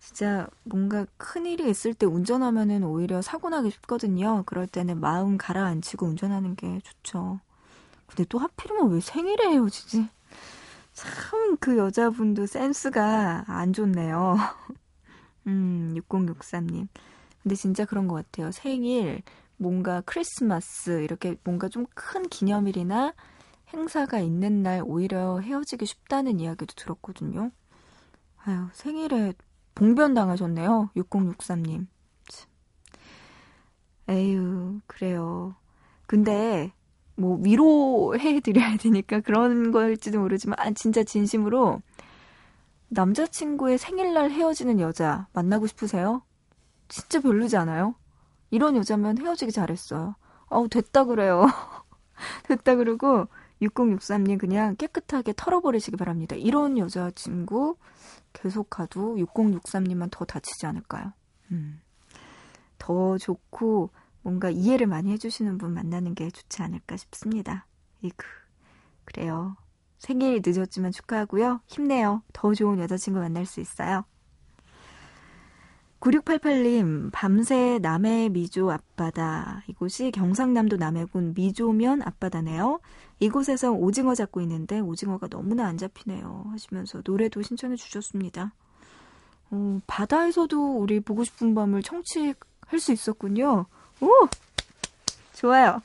진짜 0.00 0.48
뭔가 0.64 1.06
큰 1.16 1.46
일이 1.46 1.68
있을 1.70 1.94
때 1.94 2.06
운전하면은 2.06 2.84
오히려 2.84 3.22
사고 3.22 3.48
나기 3.50 3.70
쉽거든요. 3.70 4.44
그럴 4.46 4.66
때는 4.66 5.00
마음 5.00 5.38
가라앉히고 5.38 6.06
운전하는 6.06 6.56
게 6.56 6.80
좋죠. 6.82 7.40
근데 8.06 8.24
또 8.28 8.38
하필이면 8.38 8.90
왜 8.92 9.00
생일에 9.00 9.48
헤어지지? 9.50 10.08
참 10.94 11.56
그 11.60 11.78
여자분도 11.78 12.46
센스가 12.46 13.44
안 13.48 13.72
좋네요. 13.72 14.36
음, 15.46 15.92
6063님. 15.96 16.88
근데 17.42 17.54
진짜 17.54 17.84
그런 17.84 18.08
것 18.08 18.14
같아요. 18.16 18.50
생일, 18.52 19.22
뭔가 19.56 20.00
크리스마스, 20.02 21.02
이렇게 21.02 21.36
뭔가 21.44 21.68
좀 21.68 21.86
큰 21.94 22.28
기념일이나 22.28 23.14
행사가 23.72 24.20
있는 24.20 24.62
날 24.62 24.82
오히려 24.84 25.40
헤어지기 25.40 25.86
쉽다는 25.86 26.40
이야기도 26.40 26.74
들었거든요. 26.76 27.50
아유, 28.44 28.66
생일에 28.72 29.32
봉변 29.74 30.14
당하셨네요. 30.14 30.90
6063님. 30.96 31.86
에휴, 34.08 34.80
그래요. 34.86 35.54
근데, 36.06 36.72
뭐, 37.16 37.38
위로해 37.42 38.40
드려야 38.40 38.76
되니까 38.76 39.20
그런 39.20 39.72
걸지도 39.72 40.20
모르지만, 40.20 40.58
아, 40.60 40.70
진짜 40.72 41.02
진심으로, 41.02 41.80
남자친구의 42.88 43.78
생일날 43.78 44.30
헤어지는 44.30 44.78
여자 44.80 45.26
만나고 45.32 45.66
싶으세요? 45.66 46.22
진짜 46.88 47.20
별로지 47.20 47.56
않아요? 47.56 47.94
이런 48.54 48.76
여자면 48.76 49.18
헤어지기 49.18 49.50
잘했어요. 49.50 50.14
어우, 50.46 50.68
됐다 50.68 51.04
그래요. 51.04 51.46
됐다 52.46 52.76
그러고, 52.76 53.26
6063님 53.60 54.38
그냥 54.38 54.76
깨끗하게 54.76 55.32
털어버리시기 55.36 55.96
바랍니다. 55.96 56.36
이런 56.36 56.78
여자친구 56.78 57.76
계속 58.32 58.70
가도 58.70 59.16
6063님만 59.16 60.08
더 60.12 60.24
다치지 60.24 60.66
않을까요? 60.66 61.12
음. 61.50 61.80
더 62.78 63.18
좋고 63.18 63.90
뭔가 64.22 64.50
이해를 64.50 64.86
많이 64.86 65.10
해주시는 65.10 65.58
분 65.58 65.74
만나는 65.74 66.14
게 66.14 66.30
좋지 66.30 66.62
않을까 66.62 66.96
싶습니다. 66.96 67.66
이그 68.02 68.24
그래요. 69.04 69.56
생일 69.98 70.42
늦었지만 70.44 70.92
축하하고요. 70.92 71.60
힘내요. 71.66 72.22
더 72.32 72.54
좋은 72.54 72.78
여자친구 72.78 73.18
만날 73.18 73.46
수 73.46 73.60
있어요. 73.60 74.04
9688님, 76.00 77.10
밤새 77.12 77.78
남해 77.80 78.28
미조 78.28 78.70
앞바다. 78.70 79.62
이곳이 79.68 80.10
경상남도 80.10 80.76
남해군 80.76 81.32
미조면 81.34 82.02
앞바다네요. 82.02 82.80
이곳에서 83.20 83.72
오징어 83.72 84.14
잡고 84.14 84.42
있는데 84.42 84.80
오징어가 84.80 85.28
너무나 85.28 85.66
안 85.66 85.78
잡히네요. 85.78 86.46
하시면서 86.50 87.00
노래도 87.04 87.40
신청해 87.40 87.76
주셨습니다. 87.76 88.52
어, 89.50 89.80
바다에서도 89.86 90.78
우리 90.78 91.00
보고 91.00 91.24
싶은 91.24 91.54
밤을 91.54 91.82
청취할 91.82 92.34
수 92.78 92.92
있었군요. 92.92 93.66
오! 94.00 94.08
좋아요. 95.32 95.80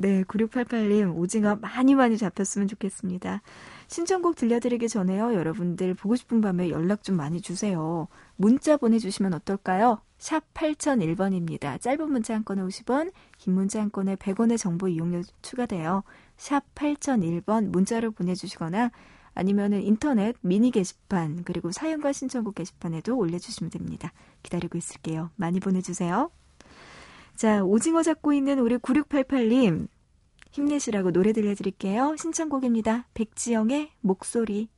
네, 0.00 0.24
9688님, 0.24 1.14
오징어 1.14 1.56
많이 1.56 1.94
많이 1.94 2.16
잡혔으면 2.16 2.68
좋겠습니다. 2.68 3.42
신청곡 3.86 4.34
들려드리기 4.34 4.88
전에요. 4.88 5.34
여러분들 5.34 5.92
보고 5.92 6.16
싶은 6.16 6.40
밤에 6.40 6.70
연락 6.70 7.02
좀 7.02 7.18
많이 7.18 7.42
주세요. 7.42 8.08
문자 8.36 8.78
보내주시면 8.78 9.34
어떨까요? 9.34 10.00
샵 10.16 10.42
8001번입니다. 10.54 11.78
짧은 11.78 12.10
문자 12.10 12.34
한 12.34 12.46
건에 12.46 12.62
50원, 12.62 13.12
긴 13.36 13.52
문자 13.52 13.82
한 13.82 13.92
건에 13.92 14.16
100원의 14.16 14.56
정보 14.56 14.88
이용료 14.88 15.20
추가돼요. 15.42 16.02
샵 16.38 16.64
8001번 16.74 17.66
문자로 17.66 18.12
보내주시거나 18.12 18.92
아니면은 19.34 19.82
인터넷 19.82 20.34
미니 20.40 20.70
게시판 20.70 21.44
그리고 21.44 21.72
사연과 21.72 22.14
신청곡 22.14 22.54
게시판에도 22.54 23.18
올려주시면 23.18 23.70
됩니다. 23.70 24.14
기다리고 24.42 24.78
있을게요. 24.78 25.28
많이 25.36 25.60
보내주세요. 25.60 26.30
자, 27.40 27.64
오징어 27.64 28.02
잡고 28.02 28.34
있는 28.34 28.58
우리 28.58 28.76
9688님. 28.76 29.88
힘내시라고 30.50 31.10
노래 31.10 31.32
들려드릴게요. 31.32 32.14
신청곡입니다. 32.18 33.06
백지영의 33.14 33.92
목소리. 34.02 34.68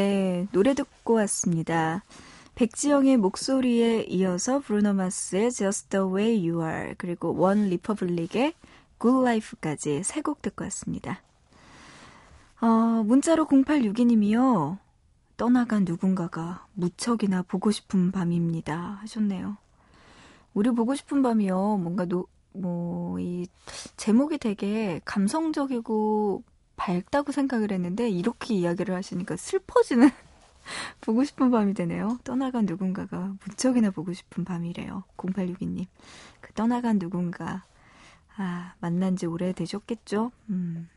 네, 0.00 0.46
노래 0.50 0.72
듣고 0.72 1.12
왔습니다. 1.12 2.02
백지영의 2.54 3.18
목소리에 3.18 4.04
이어서 4.04 4.58
브루노 4.58 4.94
마스의 4.94 5.52
Just 5.52 5.90
the 5.90 6.06
Way 6.06 6.48
You 6.48 6.66
Are 6.66 6.94
그리고 6.96 7.34
원 7.36 7.68
리퍼블릭의 7.68 8.54
Good 8.98 9.20
Life까지 9.20 10.02
세 10.02 10.22
곡 10.22 10.40
듣고 10.40 10.64
왔습니다. 10.64 11.20
어, 12.62 12.66
문자로 13.04 13.44
0862님이요. 13.44 14.78
떠나간 15.36 15.84
누군가가 15.84 16.66
무척이나 16.72 17.42
보고 17.42 17.70
싶은 17.70 18.10
밤입니다. 18.10 19.00
하셨네요. 19.02 19.58
우리 20.54 20.70
보고 20.70 20.94
싶은 20.94 21.20
밤이요. 21.20 21.76
뭔가 21.76 22.06
노, 22.06 22.26
뭐, 22.54 23.20
이 23.20 23.46
제목이 23.98 24.38
되게 24.38 25.02
감성적이고 25.04 26.42
밝다고 26.80 27.30
생각을 27.30 27.72
했는데 27.72 28.08
이렇게 28.08 28.54
이야기를 28.54 28.94
하시니까 28.94 29.36
슬퍼지는 29.36 30.08
보고 31.02 31.24
싶은 31.24 31.50
밤이 31.50 31.74
되네요. 31.74 32.18
떠나간 32.24 32.64
누군가가 32.64 33.34
무척이나 33.44 33.90
보고 33.90 34.14
싶은 34.14 34.44
밤이래요. 34.44 35.04
0862님. 35.18 35.86
그 36.40 36.52
떠나간 36.54 36.98
누군가. 36.98 37.64
아, 38.38 38.72
만난 38.80 39.16
지 39.16 39.26
오래되셨겠죠? 39.26 40.32
음. 40.48 40.88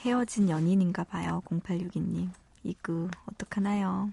헤어진 0.00 0.50
연인인가 0.50 1.04
봐요. 1.04 1.42
0862님. 1.48 2.30
이그, 2.64 3.08
어떡하나요? 3.26 4.10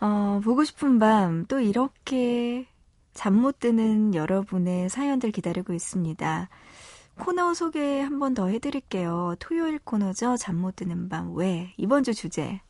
어, 0.00 0.40
보고 0.42 0.64
싶은 0.64 0.98
밤, 0.98 1.46
또 1.46 1.60
이렇게 1.60 2.66
잠 3.12 3.34
못 3.34 3.60
드는 3.60 4.16
여러분의 4.16 4.88
사연들 4.88 5.30
기다리고 5.30 5.72
있습니다. 5.72 6.48
코너 7.18 7.54
소개 7.54 8.00
한 8.00 8.18
번 8.18 8.34
더 8.34 8.48
해드릴게요. 8.48 9.36
토요일 9.38 9.78
코너죠. 9.78 10.36
잠 10.36 10.56
못 10.56 10.76
드는 10.76 11.08
밤. 11.08 11.34
왜? 11.34 11.72
이번 11.76 12.02
주 12.02 12.12
주제. 12.14 12.60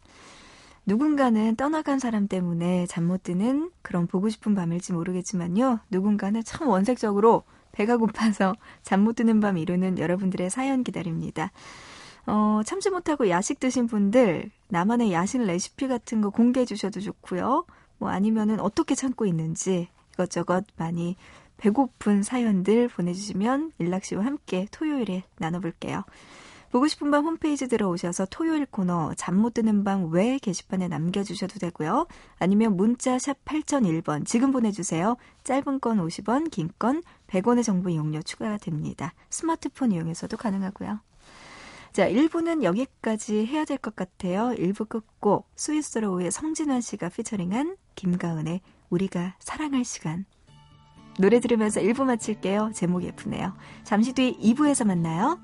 누군가는 0.87 1.57
떠나간 1.57 1.99
사람 1.99 2.29
때문에 2.29 2.87
잠 2.87 3.05
못 3.07 3.23
드는 3.23 3.71
그런 3.83 4.07
보고 4.07 4.29
싶은 4.29 4.55
밤일지 4.55 4.93
모르겠지만요. 4.93 5.81
누군가는 5.91 6.43
참 6.45 6.69
원색적으로 6.69 7.45
배가 7.73 7.97
고파서 7.97 8.55
잠 8.83 9.03
못 9.05 9.15
드는 9.17 9.41
밤 9.41 9.57
이루는 9.57 9.99
여러분들의 9.99 10.51
사연 10.51 10.85
기다립니다. 10.85 11.51
어, 12.27 12.61
참지 12.65 12.91
못하고 12.91 13.29
야식 13.29 13.61
드신 13.61 13.87
분들, 13.87 14.51
나만의 14.69 15.13
야식 15.13 15.43
레시피 15.43 15.89
같은 15.89 16.21
거 16.21 16.31
공개해 16.31 16.65
주셔도 16.67 17.01
좋고요. 17.01 17.65
뭐 17.99 18.11
아니면은 18.11 18.61
어떻게 18.61 18.95
참고 18.95 19.27
있는지 19.27 19.89
이것저것 20.15 20.65
많이 20.77 21.17
배고픈 21.57 22.23
사연들 22.23 22.89
보내주시면 22.89 23.73
일락 23.79 24.05
씨와 24.05 24.25
함께 24.25 24.67
토요일에 24.71 25.25
나눠볼게요. 25.39 26.05
보고 26.71 26.89
싶은 26.89 27.09
밤 27.13 27.25
홈페이지 27.25 27.69
들어오셔서 27.69 28.27
토요일 28.31 28.67
코너 28.67 29.15
잠 29.15 29.37
못 29.37 29.55
드는 29.55 29.85
밤왜 29.85 30.39
게시판에 30.39 30.89
남겨주셔도 30.89 31.61
되고요. 31.61 32.09
아니면 32.41 32.77
문자 32.77 33.17
샵 33.19 33.37
8001번 33.45 34.27
지금 34.27 34.51
보내주세요. 34.51 35.17
짧은 35.45 35.79
건 35.79 35.99
50원, 36.05 36.51
긴 36.51 36.71
건 36.81 37.03
100원의 37.29 37.63
정보 37.63 37.91
이용료 37.91 38.23
추가가 38.23 38.59
됩니다. 38.59 39.15
스마트폰 39.31 39.93
이용해서도 39.93 40.37
가능하고요. 40.37 40.99
자, 41.93 42.09
1부는 42.11 42.65
여기까지 42.65 43.47
해야 43.47 43.65
될 43.65 43.79
것 43.79 43.95
같아요. 43.95 44.53
1부 44.59 44.89
끝곡 44.89 45.49
스위스로우의 45.55 46.33
성진환 46.33 46.81
씨가 46.81 47.09
피처링한 47.11 47.77
김가은의 47.95 48.63
우리가 48.91 49.37
사랑할 49.39 49.85
시간 49.85 50.25
노래 51.19 51.41
들으면서 51.41 51.81
1부 51.81 52.05
마칠게요. 52.05 52.73
제목이 52.75 53.07
예쁘네요. 53.07 53.53
잠시 53.85 54.13
뒤 54.13 54.37
2부에서 54.41 54.87
만나요. 54.87 55.39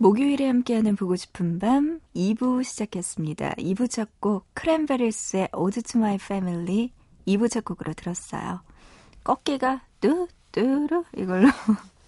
목요일에 0.00 0.46
함께하는 0.46 0.96
보고 0.96 1.14
싶은 1.14 1.58
밤 1.58 2.00
2부 2.16 2.64
시작했습니다. 2.64 3.50
2부 3.58 3.90
첫 3.90 4.08
곡 4.18 4.46
크랜베리스의 4.54 5.48
Ode 5.54 5.82
to 5.82 6.00
My 6.00 6.14
Family 6.14 6.90
2부 7.26 7.50
첫 7.50 7.66
곡으로 7.66 7.92
들었어요. 7.92 8.62
꺾기가 9.24 9.82
뚜뚜루 10.00 11.04
이걸로 11.18 11.48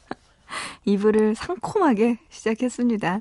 2부를 0.87 1.35
상콤하게 1.35 2.18
시작했습니다. 2.31 3.20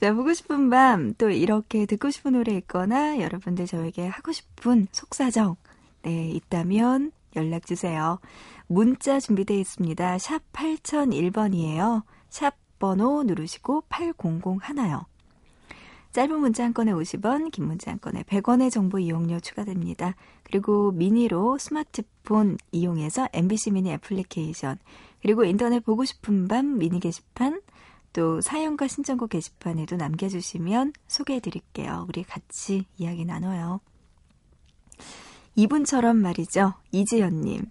자, 0.00 0.12
보고 0.14 0.34
싶은 0.34 0.68
밤 0.68 1.14
또 1.16 1.30
이렇게 1.30 1.86
듣고 1.86 2.10
싶은 2.10 2.32
노래 2.32 2.56
있거나 2.56 3.20
여러분들 3.20 3.66
저에게 3.66 4.08
하고 4.08 4.32
싶은 4.32 4.88
속사정 4.90 5.54
네, 6.02 6.28
있다면 6.30 7.12
연락 7.36 7.66
주세요. 7.66 8.18
문자 8.66 9.20
준비되어 9.20 9.56
있습니다. 9.58 10.18
샵 10.18 10.42
8001번이에요. 10.52 12.02
샵 12.30 12.65
번호 12.78 13.22
누르시고 13.22 13.84
8001요. 13.88 15.04
짧은 16.12 16.40
문자 16.40 16.64
한 16.64 16.72
건에 16.72 16.92
50원, 16.92 17.50
긴 17.50 17.66
문자 17.66 17.90
한 17.90 18.00
건에 18.00 18.22
100원의 18.22 18.70
정보 18.70 18.98
이용료 18.98 19.40
추가됩니다. 19.40 20.14
그리고 20.44 20.90
미니로 20.92 21.58
스마트폰 21.58 22.56
이용해서 22.72 23.28
MBC 23.34 23.72
미니 23.72 23.90
애플리케이션, 23.92 24.78
그리고 25.20 25.44
인터넷 25.44 25.80
보고 25.80 26.04
싶은 26.06 26.48
밤 26.48 26.78
미니 26.78 27.00
게시판, 27.00 27.60
또 28.14 28.40
사연과 28.40 28.88
신청곡 28.88 29.28
게시판에도 29.28 29.96
남겨주시면 29.96 30.94
소개해 31.06 31.40
드릴게요. 31.40 32.06
우리 32.08 32.24
같이 32.24 32.86
이야기 32.96 33.26
나눠요. 33.26 33.80
이분처럼 35.54 36.16
말이죠. 36.16 36.72
이지연님. 36.92 37.66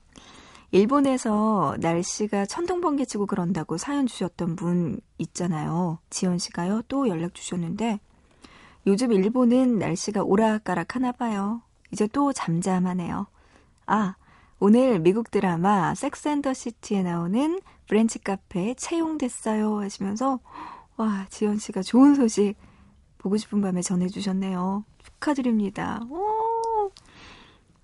일본에서 0.75 1.77
날씨가 1.79 2.47
천둥번개 2.47 3.05
치고 3.05 3.27
그런다고 3.27 3.77
사연 3.77 4.07
주셨던 4.07 4.57
분 4.57 4.99
있잖아요. 5.19 5.99
지연 6.09 6.37
씨가요. 6.37 6.81
또 6.89 7.07
연락 7.07 7.33
주셨는데 7.33 8.01
요즘 8.85 9.13
일본은 9.13 9.79
날씨가 9.79 10.23
오락가락 10.23 10.97
하나 10.97 11.13
봐요. 11.13 11.61
이제 11.91 12.07
또 12.07 12.33
잠잠하네요. 12.33 13.27
아, 13.85 14.15
오늘 14.59 14.99
미국 14.99 15.31
드라마 15.31 15.95
섹스 15.95 16.27
앤더 16.27 16.53
시티에 16.53 17.03
나오는 17.03 17.61
브렌치 17.87 18.19
카페 18.19 18.73
채용됐어요 18.73 19.79
하시면서 19.79 20.41
와, 20.97 21.25
지연 21.29 21.57
씨가 21.57 21.83
좋은 21.83 22.15
소식 22.15 22.55
보고 23.17 23.37
싶은 23.37 23.61
밤에 23.61 23.81
전해 23.81 24.09
주셨네요. 24.09 24.83
축하드립니다. 25.01 26.01
오! 26.09 26.91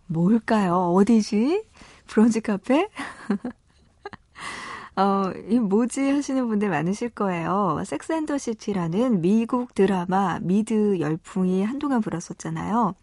뭘까요? 0.07 0.91
어디지? 0.93 1.63
브런치 2.11 2.41
카페? 2.41 2.89
어, 4.97 5.31
이 5.47 5.59
뭐지 5.59 6.11
하시는 6.11 6.45
분들 6.45 6.69
많으실 6.69 7.09
거예요. 7.09 7.81
섹스 7.85 8.11
앤더 8.11 8.37
시티라는 8.37 9.21
미국 9.21 9.73
드라마 9.73 10.37
미드 10.41 10.99
열풍이 10.99 11.63
한동안 11.63 12.01
불었었잖아요. 12.01 12.95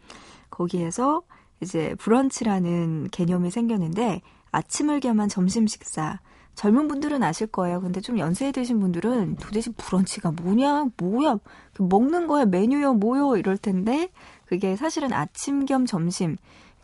거기에서 0.50 1.22
이제 1.62 1.94
브런치라는 1.98 3.08
개념이 3.10 3.50
생겼는데 3.50 4.20
아침을 4.52 5.00
겸한 5.00 5.30
점심 5.30 5.66
식사. 5.66 6.20
젊은 6.54 6.86
분들은 6.88 7.22
아실 7.22 7.46
거예요. 7.46 7.80
근데 7.80 8.02
좀 8.02 8.18
연세 8.18 8.52
드신 8.52 8.78
분들은 8.78 9.36
도대체 9.36 9.70
브런치가 9.70 10.32
뭐냐, 10.32 10.86
뭐야, 10.98 11.38
그 11.72 11.82
먹는 11.82 12.26
거야, 12.26 12.46
메뉴요, 12.46 12.94
뭐요, 12.94 13.36
이럴 13.36 13.56
텐데, 13.56 14.10
그게 14.44 14.74
사실은 14.74 15.12
아침 15.12 15.66
겸 15.66 15.86
점심. 15.86 16.36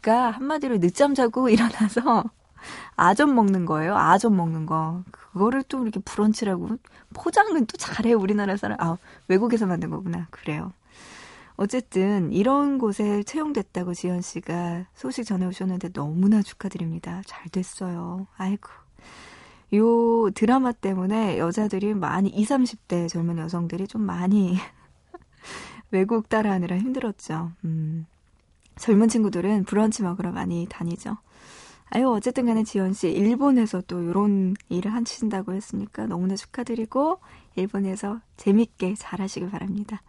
그러니까 0.04 0.32
한마디로 0.32 0.80
늦잠 0.80 1.14
자고 1.14 1.48
일어나서 1.50 2.24
아점 2.94 3.34
먹는 3.34 3.64
거예요. 3.64 3.96
아점 3.96 4.36
먹는 4.36 4.66
거. 4.66 5.02
그거를 5.10 5.62
또 5.64 5.82
이렇게 5.82 6.00
브런치라고 6.00 6.76
포장은 7.14 7.66
또 7.66 7.76
잘해요. 7.78 8.18
우리나라 8.18 8.56
사람. 8.56 8.78
아, 8.80 8.98
외국에서 9.28 9.66
만든 9.66 9.90
거구나. 9.90 10.28
그래요. 10.30 10.72
어쨌든 11.56 12.32
이런 12.32 12.78
곳에 12.78 13.22
채용됐다고 13.22 13.94
지연 13.94 14.20
씨가 14.20 14.86
소식 14.94 15.24
전해 15.24 15.46
오셨는데 15.46 15.92
너무나 15.92 16.42
축하드립니다. 16.42 17.22
잘 17.26 17.48
됐어요. 17.48 18.26
아이고. 18.36 18.70
요 19.74 20.30
드라마 20.34 20.72
때문에 20.72 21.38
여자들이 21.38 21.94
많이 21.94 22.28
20, 22.28 22.48
30대 22.50 23.08
젊은 23.08 23.38
여성들이 23.38 23.88
좀 23.88 24.02
많이 24.02 24.56
외국 25.90 26.28
따라하느라 26.28 26.76
힘들었죠. 26.76 27.52
음. 27.64 28.06
젊은 28.76 29.08
친구들은 29.08 29.64
브런치 29.64 30.02
먹으러 30.02 30.32
많이 30.32 30.66
다니죠. 30.68 31.16
아유, 31.90 32.08
어쨌든 32.10 32.46
간에 32.46 32.64
지연씨, 32.64 33.10
일본에서 33.10 33.82
또 33.82 34.04
요런 34.04 34.56
일을 34.68 34.92
하신다고 34.92 35.52
했으니까 35.52 36.06
너무나 36.06 36.34
축하드리고, 36.34 37.20
일본에서 37.56 38.20
재밌게 38.36 38.94
잘 38.96 39.20
하시길 39.20 39.50
바랍니다. 39.50 40.02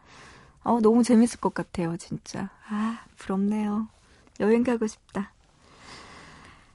어, 0.64 0.80
너무 0.82 1.04
재밌을 1.04 1.40
것 1.40 1.54
같아요, 1.54 1.96
진짜. 1.98 2.50
아, 2.70 3.04
부럽네요. 3.18 3.88
여행 4.40 4.64
가고 4.64 4.88
싶다. 4.88 5.32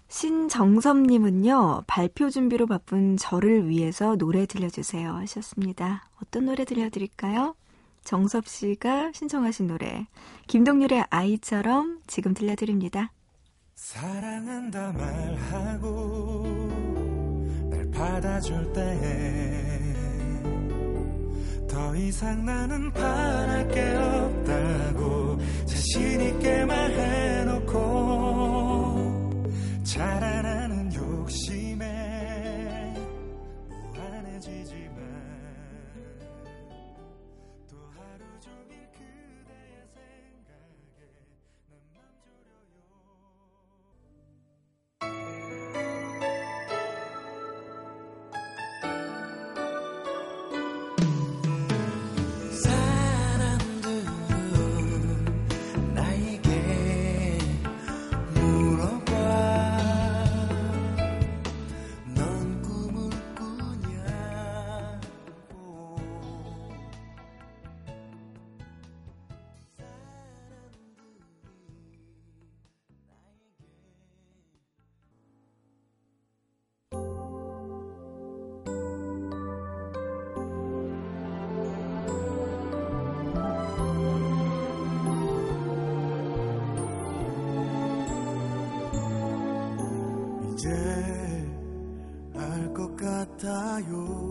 신정섭님은요, 0.09 1.85
발표 1.87 2.31
준비로 2.31 2.67
바쁜 2.67 3.17
저를 3.17 3.69
위해서 3.69 4.17
노래 4.17 4.47
들려주세요 4.47 5.13
하셨습니다. 5.15 6.05
어떤 6.23 6.47
노래 6.47 6.65
들려드릴까요? 6.65 7.55
정섭 8.05 8.47
씨가 8.49 9.13
신청하신 9.15 9.67
노래, 9.69 10.07
김동률의 10.47 11.05
아이처럼 11.11 12.01
지금 12.07 12.35
들려드립니다. 12.35 13.13
사랑한다 13.75 14.93
말하고 14.93 16.45
날 17.71 17.91
받아줄 17.91 18.73
때 18.73 19.81
더 21.71 21.97
이상 21.97 22.45
나는 22.45 22.93
바랄 22.93 23.67
게 23.69 23.81
없다고 23.95 25.39
자신 25.65 26.21
있게 26.21 26.65
말해놓고 26.65 27.81
자라나 29.85 30.60
같아 93.83 94.30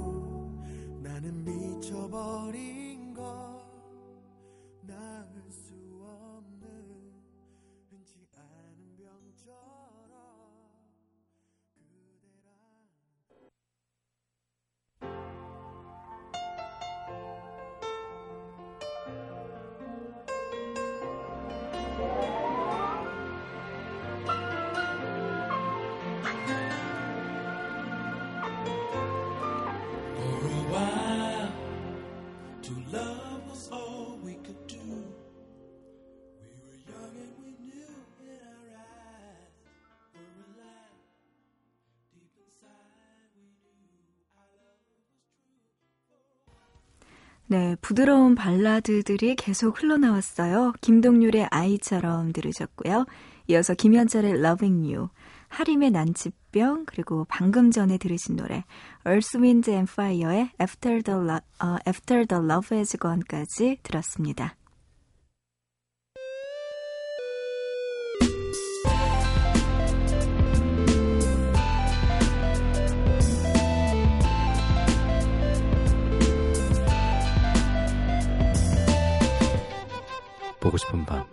네, 47.51 47.75
부드러운 47.81 48.35
발라드들이 48.35 49.35
계속 49.35 49.81
흘러나왔어요. 49.81 50.73
김동률의 50.81 51.47
아이처럼 51.49 52.31
들으셨고요. 52.31 53.05
이어서 53.47 53.73
김현철의 53.73 54.33
Loving 54.33 54.93
You, 54.93 55.09
하림의 55.47 55.89
난치병, 55.89 56.85
그리고 56.85 57.25
방금 57.27 57.71
전에 57.71 57.97
들으신 57.97 58.35
노래 58.35 58.63
Earth, 59.07 59.35
Wind 59.39 59.71
and 59.71 59.91
Fire의 59.91 60.51
After 60.61 61.01
the, 61.01 61.19
Lo- 61.19 61.39
어, 61.59 61.77
After 61.87 62.27
the 62.27 62.43
Love 62.43 62.77
Has 62.77 62.95
Gone까지 62.95 63.79
들었습니다. 63.81 64.55
보고 80.59 80.77
싶은 80.77 81.05
밤. 81.05 81.25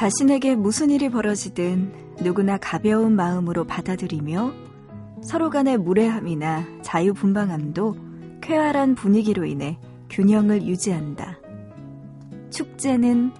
자신에게 0.00 0.56
무슨 0.56 0.88
일이 0.88 1.10
벌어지든 1.10 1.92
누구나 2.22 2.56
가벼운 2.56 3.14
마음으로 3.16 3.64
받아들이며 3.64 4.69
서로 5.22 5.50
간의 5.50 5.78
무례함이나 5.78 6.82
자유분방함도 6.82 7.96
쾌활한 8.40 8.94
분위기로 8.94 9.44
인해 9.44 9.78
균형을 10.08 10.66
유지한다. 10.66 11.38
축제는 12.50 13.32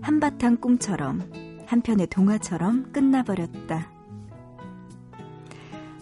한바탕 0.00 0.56
꿈처럼 0.56 1.22
한편의 1.66 2.06
동화처럼 2.06 2.92
끝나버렸다. 2.92 3.90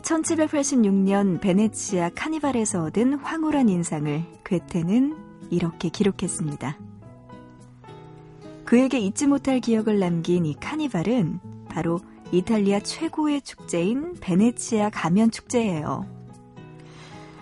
1786년 0.03 1.41
베네치아 1.41 2.11
카니발에서 2.15 2.85
얻은 2.85 3.15
황홀한 3.15 3.71
인상을 3.71 4.23
괴테는 4.45 5.17
이렇게 5.51 5.89
기록했습니다. 5.89 6.79
그에게 8.67 8.99
잊지 8.99 9.27
못할 9.27 9.61
기억을 9.61 9.99
남긴 9.99 10.45
이 10.45 10.55
카니발은 10.55 11.41
바로 11.69 12.01
이탈리아 12.35 12.81
최고의 12.81 13.43
축제인 13.43 14.17
베네치아 14.21 14.91
가면 14.91 15.31
축제예요. 15.31 16.05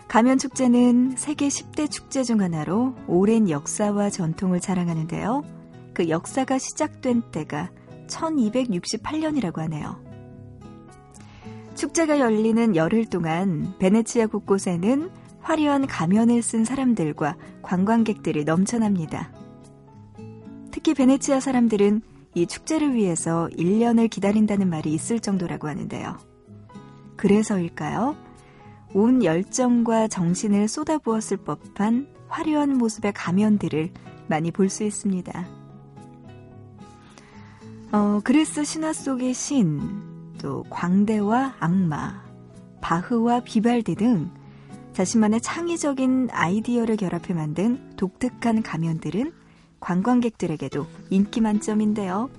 가면 0.07 0.37
축제는 0.37 1.15
세계 1.17 1.49
10대 1.49 1.91
축제 1.91 2.23
중 2.23 2.43
하나로 2.43 2.95
오랜 3.07 3.49
역사와 3.49 4.11
전통을 4.11 4.61
자랑하는데요. 4.61 5.45
그 5.95 6.11
역사가 6.11 6.59
시작된 6.59 7.23
때가 7.33 7.71
1268년이라고 8.09 9.57
하네요. 9.61 9.99
축제가 11.75 12.21
열리는 12.21 12.77
열흘 12.77 13.07
동안 13.07 13.75
베네치아 13.79 14.27
곳곳에는 14.27 15.11
화려한 15.41 15.87
가면을 15.87 16.43
쓴 16.43 16.67
사람들과 16.67 17.37
관광객들이 17.63 18.45
넘쳐납니다. 18.45 19.33
특히 20.71 20.93
베네치아 20.93 21.41
사람들은 21.41 22.03
이 22.35 22.47
축제를 22.47 22.95
위해서 22.95 23.49
1년을 23.59 24.09
기다린다는 24.09 24.71
말이 24.71 24.93
있을 24.93 25.21
정도라고 25.21 25.69
하는데요. 25.69 26.19
그래서일까요? 27.17 28.17
온 28.95 29.23
열정과 29.23 30.09
정신을 30.09 30.69
쏟아부었을 30.69 31.39
법한 31.39 32.09
화려한 32.29 32.79
모습의 32.79 33.13
가면들을 33.13 33.91
많이 34.29 34.51
볼 34.51 34.69
수 34.69 34.85
있습니다. 34.85 35.47
어, 37.93 38.21
그리스 38.25 38.65
신화 38.65 38.93
속의 38.95 39.35
신, 39.35 39.81
또 40.41 40.65
광대와 40.71 41.57
악마, 41.61 42.23
바흐와 42.81 43.41
비발디 43.41 43.97
등 43.97 44.31
자신만의 44.95 45.43
창의적인 45.43 46.29
아이디어를 46.33 46.97
결합해 46.97 47.35
만든 47.35 47.95
독특한 47.97 48.63
가면들은 48.63 49.33
관광객들에게도 49.83 50.87
인기 51.11 51.41
만점인데요. 51.41 52.31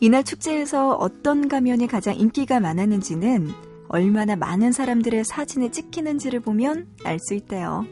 이날 0.00 0.24
축제에서 0.24 0.94
어떤 0.96 1.46
가면이 1.46 1.86
가장 1.86 2.16
인기가 2.16 2.58
많았는지는 2.58 3.50
얼마나 3.88 4.34
많은 4.34 4.72
사람들의 4.72 5.24
사진을 5.24 5.72
찍히는지를 5.72 6.40
보면 6.40 6.88
알 7.04 7.18
수 7.18 7.34
있대요. 7.34 7.84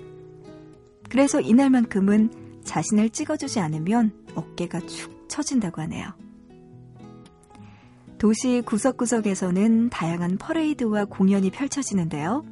그래서 1.11 1.41
이날만큼은 1.41 2.63
자신을 2.65 3.11
찍어주지 3.11 3.61
않으면 3.61 4.13
어깨가 4.35 4.81
축 4.87 5.29
처진다고 5.29 5.83
하네요. 5.83 6.09
도시 8.17 8.63
구석구석에서는 8.65 9.91
다양한 9.91 10.39
퍼레이드와 10.39 11.05
공연이 11.05 11.51
펼쳐지는데요. 11.51 12.45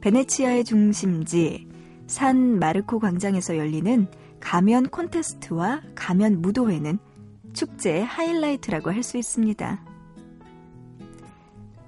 베네치아의 0.00 0.64
중심지 0.64 1.71
산 2.12 2.58
마르코 2.58 2.98
광장에서 2.98 3.56
열리는 3.56 4.06
가면 4.38 4.90
콘테스트와 4.90 5.80
가면 5.94 6.42
무도회는 6.42 6.98
축제의 7.54 8.04
하이라이트라고 8.04 8.92
할 8.92 9.02
수 9.02 9.16
있습니다. 9.16 9.82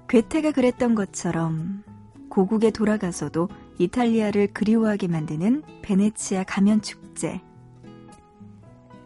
괴테가 0.09 0.51
그랬던 0.51 0.95
것처럼 0.95 1.83
고국에 2.29 2.71
돌아가서도 2.71 3.49
이탈리아를 3.77 4.47
그리워하게 4.51 5.09
만드는 5.09 5.61
베네치아 5.83 6.43
가면 6.45 6.81
축제. 6.81 7.39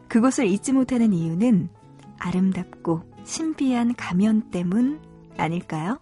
그곳을 0.07 0.47
잊지 0.47 0.71
못하는 0.71 1.11
이유는 1.11 1.67
아름답고 2.17 3.03
신비한 3.25 3.93
가면 3.95 4.51
때문 4.51 5.01
아닐까요? 5.35 5.99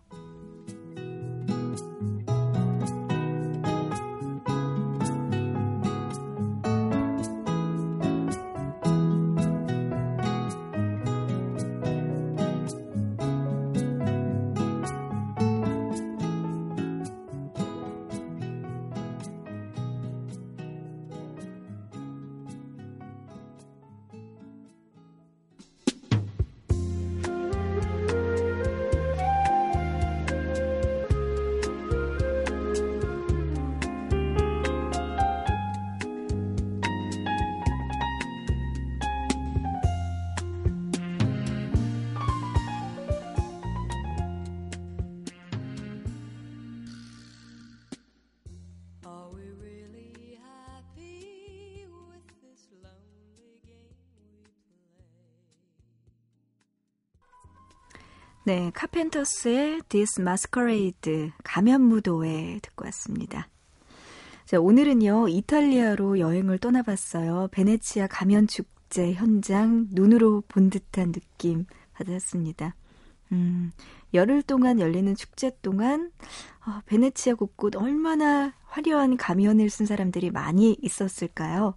네, 58.48 58.72
카펜터스의 58.74 59.82
This 59.90 60.22
Masquerade 60.22 61.34
가면 61.44 61.82
무도회 61.82 62.60
듣고 62.62 62.86
왔습니다. 62.86 63.50
자, 64.46 64.58
오늘은요, 64.58 65.28
이탈리아로 65.28 66.20
여행을 66.20 66.58
떠나봤어요. 66.60 67.50
베네치아 67.52 68.08
가면 68.08 68.48
축제 68.48 69.12
현장 69.12 69.88
눈으로 69.92 70.44
본 70.48 70.70
듯한 70.70 71.12
느낌 71.12 71.66
받았습니다. 71.92 72.74
음, 73.34 73.74
열흘 74.14 74.42
동안 74.44 74.80
열리는 74.80 75.14
축제 75.14 75.52
동안 75.62 76.14
어, 76.66 76.80
베네치아 76.86 77.36
곳곳 77.36 77.76
얼마나 77.76 78.54
화려한 78.68 79.18
가면을 79.18 79.70
쓴 79.70 79.86
사람들이 79.86 80.32
많이 80.32 80.78
있었을까요? 80.82 81.76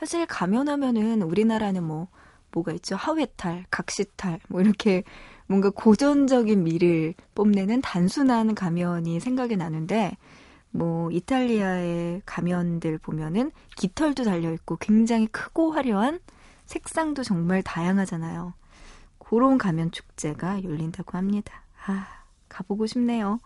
사실 0.00 0.26
가면하면은 0.26 1.22
우리나라는 1.22 1.84
뭐 1.84 2.08
뭐가 2.50 2.72
있죠? 2.72 2.96
하회탈, 2.96 3.66
각시탈, 3.70 4.40
뭐 4.48 4.60
이렇게 4.60 5.04
뭔가 5.46 5.70
고전적인 5.70 6.64
미를 6.64 7.14
뽐내는 7.34 7.82
단순한 7.82 8.54
가면이 8.54 9.20
생각이 9.20 9.56
나는데 9.56 10.16
뭐 10.70 11.10
이탈리아의 11.10 12.22
가면들 12.26 12.98
보면은 12.98 13.52
깃털도 13.76 14.24
달려 14.24 14.52
있고 14.52 14.76
굉장히 14.76 15.26
크고 15.26 15.72
화려한 15.72 16.18
색상도 16.66 17.22
정말 17.22 17.62
다양하잖아요. 17.62 18.54
그런 19.18 19.58
가면 19.58 19.90
축제가 19.92 20.64
열린다고 20.64 21.16
합니다. 21.16 21.62
아, 21.86 22.06
가보고 22.48 22.86
싶네요. 22.86 23.40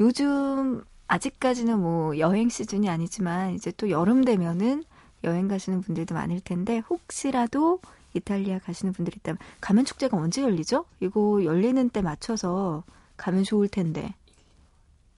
요즘 0.00 0.82
아직까지는 1.08 1.80
뭐 1.80 2.18
여행 2.18 2.48
시즌이 2.48 2.88
아니지만 2.88 3.54
이제 3.54 3.72
또 3.76 3.90
여름 3.90 4.24
되면은 4.24 4.84
여행 5.24 5.48
가시는 5.48 5.80
분들도 5.80 6.14
많을 6.14 6.40
텐데 6.40 6.78
혹시라도 6.78 7.80
이탈리아 8.14 8.58
가시는 8.58 8.92
분들 8.92 9.14
있다면 9.16 9.38
가면 9.60 9.84
축제가 9.84 10.16
언제 10.16 10.42
열리죠? 10.42 10.84
이거 11.00 11.44
열리는 11.44 11.88
때 11.88 12.02
맞춰서 12.02 12.84
가면 13.16 13.44
좋을 13.44 13.68
텐데. 13.68 14.14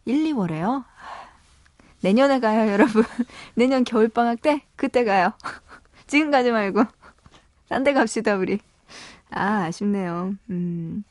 1, 0.05 0.24
2월에요? 0.34 0.84
내년에 2.03 2.38
가요, 2.40 2.70
여러분. 2.70 3.03
내년 3.55 3.84
겨울방학 3.84 4.42
때? 4.42 4.62
그때 4.76 5.05
가요. 5.05 5.32
지금 6.07 6.30
가지 6.30 6.53
말고. 6.53 6.84
딴 7.68 7.82
데 7.82 7.95
갑시다, 7.95 8.36
우리. 8.36 8.59
아, 9.30 9.64
아쉽네요. 9.64 10.34
음. 10.51 11.03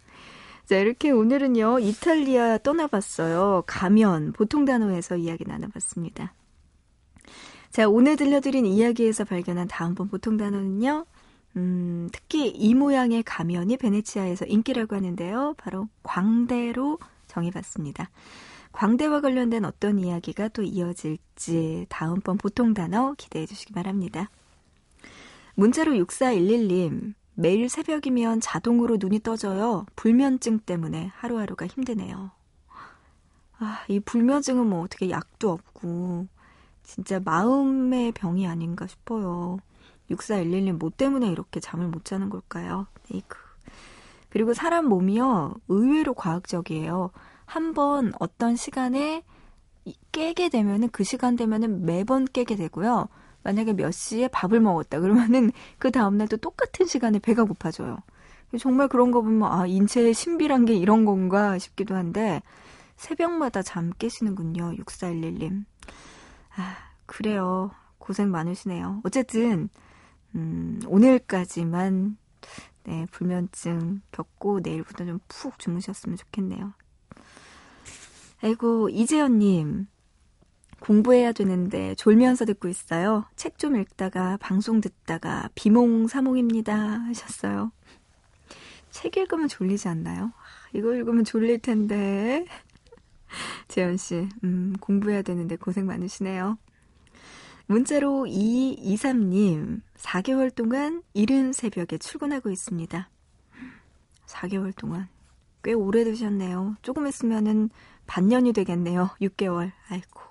자, 0.65 0.77
이렇게 0.77 1.09
오늘은요, 1.09 1.79
이탈리아 1.79 2.59
떠나봤어요. 2.59 3.63
가면, 3.65 4.33
보통 4.33 4.65
단어에서 4.65 5.17
이야기 5.17 5.43
나눠봤습니다. 5.45 6.33
자, 7.71 7.89
오늘 7.89 8.15
들려드린 8.15 8.67
이야기에서 8.67 9.25
발견한 9.25 9.67
다음번 9.67 10.07
보통 10.09 10.37
단어는요, 10.37 11.05
음, 11.55 12.09
특히 12.11 12.49
이 12.49 12.73
모양의 12.73 13.23
가면이 13.23 13.77
베네치아에서 13.77 14.45
인기라고 14.45 14.95
하는데요. 14.95 15.55
바로 15.57 15.87
광대로 16.01 16.97
정해봤습니다. 17.27 18.09
광대와 18.71 19.21
관련된 19.21 19.65
어떤 19.65 19.99
이야기가 19.99 20.49
또 20.49 20.63
이어질지 20.63 21.85
다음번 21.89 22.37
보통 22.37 22.73
단어 22.73 23.13
기대해 23.17 23.45
주시기 23.45 23.71
바랍니다. 23.73 24.29
문자로 25.55 25.93
6411님, 25.93 27.13
매일 27.35 27.69
새벽이면 27.69 28.41
자동으로 28.41 28.97
눈이 28.99 29.19
떠져요. 29.19 29.85
불면증 29.95 30.59
때문에 30.59 31.11
하루하루가 31.13 31.67
힘드네요. 31.67 32.31
아, 33.59 33.83
이 33.87 33.99
불면증은 33.99 34.67
뭐 34.67 34.81
어떻게 34.81 35.11
약도 35.11 35.51
없고, 35.51 36.27
진짜 36.81 37.19
마음의 37.19 38.11
병이 38.13 38.47
아닌가 38.47 38.87
싶어요. 38.87 39.59
6411님 40.09 40.73
뭐 40.77 40.91
때문에 40.95 41.27
이렇게 41.27 41.59
잠을 41.59 41.87
못 41.87 42.05
자는 42.05 42.29
걸까요? 42.29 42.87
에이크. 43.13 43.37
그리고 44.29 44.53
사람 44.53 44.87
몸이요, 44.87 45.55
의외로 45.67 46.13
과학적이에요. 46.13 47.11
한 47.45 47.73
번 47.73 48.13
어떤 48.19 48.55
시간에 48.55 49.23
깨게 50.11 50.49
되면은 50.49 50.89
그 50.89 51.03
시간 51.03 51.35
되면은 51.35 51.85
매번 51.85 52.25
깨게 52.25 52.55
되고요. 52.55 53.09
만약에 53.43 53.73
몇 53.73 53.91
시에 53.91 54.27
밥을 54.29 54.59
먹었다 54.61 54.99
그러면은 54.99 55.51
그 55.77 55.91
다음날 55.91 56.27
또 56.27 56.37
똑같은 56.37 56.85
시간에 56.85 57.19
배가 57.19 57.43
고파져요. 57.43 57.97
정말 58.59 58.87
그런 58.87 59.11
거 59.11 59.21
보면 59.21 59.51
아 59.51 59.65
인체의 59.65 60.13
신비란 60.13 60.65
게 60.65 60.75
이런 60.75 61.05
건가 61.05 61.57
싶기도 61.57 61.95
한데 61.95 62.41
새벽마다 62.95 63.61
잠 63.63 63.91
깨시는군요. 63.97 64.73
6411님. 64.77 65.65
아, 66.55 66.75
그래요. 67.05 67.71
고생 67.97 68.29
많으시네요. 68.31 69.01
어쨌든, 69.03 69.69
음, 70.35 70.79
오늘까지만, 70.87 72.17
네, 72.85 73.05
불면증 73.11 74.01
겪고 74.11 74.59
내일부터 74.61 75.05
좀 75.05 75.19
푹 75.27 75.59
주무셨으면 75.59 76.17
좋겠네요. 76.17 76.73
아이고, 78.41 78.89
이재현님. 78.89 79.87
공부해야 80.79 81.31
되는데 81.31 81.95
졸면서 81.95 82.43
듣고 82.45 82.67
있어요. 82.67 83.25
책 83.37 83.57
좀 83.57 83.77
읽다가 83.77 84.35
방송 84.41 84.81
듣다가 84.81 85.49
비몽사몽입니다 85.55 86.75
하셨어요. 86.75 87.71
책 88.91 89.15
읽으면 89.15 89.47
졸리지 89.47 89.87
않나요? 89.87 90.33
이거 90.73 90.93
읽으면 90.93 91.23
졸릴 91.23 91.59
텐데. 91.59 92.45
재현 93.69 93.95
씨, 93.97 94.27
음, 94.43 94.73
공부해야 94.81 95.21
되는데 95.21 95.55
고생 95.55 95.85
많으시네요. 95.85 96.57
문자로 97.67 98.25
223님, 98.27 99.81
4개월 99.97 100.53
동안 100.53 101.01
이른 101.13 101.53
새벽에 101.53 101.97
출근하고 101.97 102.49
있습니다. 102.49 103.09
4개월 104.27 104.75
동안. 104.75 105.07
꽤 105.63 105.71
오래 105.73 106.03
되셨네요. 106.03 106.75
조금 106.81 107.07
있으면은 107.07 107.69
반년이 108.05 108.53
되겠네요. 108.53 109.09
6개월. 109.21 109.71
아이고. 109.89 110.21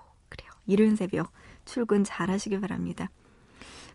이른 0.65 0.95
새벽 0.95 1.31
출근 1.65 2.05
잘 2.05 2.29
하시길 2.29 2.61
바랍니다. 2.61 3.09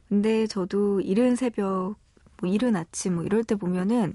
근데 0.09 0.47
저도 0.47 1.01
이른 1.01 1.35
새벽, 1.35 1.97
뭐 2.43 2.51
이른 2.51 2.77
아침 2.77 3.15
뭐 3.15 3.25
이럴 3.25 3.43
때 3.43 3.55
보면은 3.55 4.15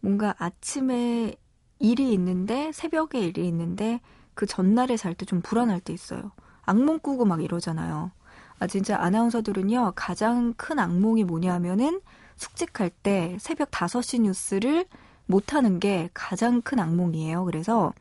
뭔가 0.00 0.34
아침에 0.38 1.34
일이 1.80 2.12
있는데 2.12 2.70
새벽에 2.72 3.20
일이 3.20 3.48
있는데 3.48 4.00
그 4.34 4.46
전날에 4.46 4.96
잘 4.96 5.14
때 5.14 5.24
좀 5.26 5.40
불안할 5.40 5.80
때 5.80 5.92
있어요. 5.92 6.30
악몽 6.62 7.00
꾸고 7.00 7.24
막 7.24 7.42
이러잖아요. 7.42 8.12
아 8.60 8.66
진짜 8.66 8.98
아나운서들은요 9.00 9.92
가장 9.94 10.54
큰 10.56 10.78
악몽이 10.78 11.24
뭐냐 11.24 11.52
하면은 11.54 12.00
숙직할 12.36 12.90
때 12.90 13.36
새벽 13.40 13.70
5시 13.70 14.20
뉴스를 14.22 14.86
못 15.26 15.54
하는 15.54 15.78
게 15.80 16.08
가장 16.14 16.62
큰 16.62 16.78
악몽이에요. 16.80 17.44
그래서 17.44 17.92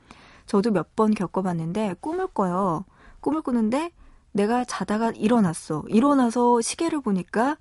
저도 0.45 0.71
몇 0.71 0.95
번 0.95 1.13
겪어봤는데 1.13 1.95
꿈을 2.01 2.27
꿔요. 2.27 2.85
꿈을 3.19 3.41
꾸는데 3.41 3.91
내가 4.31 4.63
자다가 4.65 5.11
일어났어. 5.11 5.83
일어나서 5.89 6.61
시계를 6.61 7.01
보니까 7.01 7.57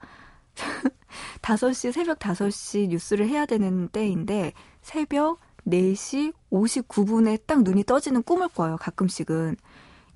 5시, 1.42 1.92
새벽 1.92 2.18
5시 2.18 2.88
뉴스를 2.88 3.28
해야 3.28 3.46
되는 3.46 3.88
때인데 3.88 4.52
새벽 4.82 5.40
4시 5.66 6.32
59분에 6.52 7.40
딱 7.46 7.62
눈이 7.62 7.84
떠지는 7.84 8.22
꿈을 8.22 8.48
꿔요. 8.48 8.76
가끔씩은. 8.78 9.56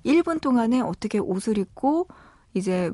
1분 0.05 0.41
동안에 0.41 0.79
어떻게 0.81 1.19
옷을 1.19 1.57
입고 1.57 2.07
이제 2.53 2.91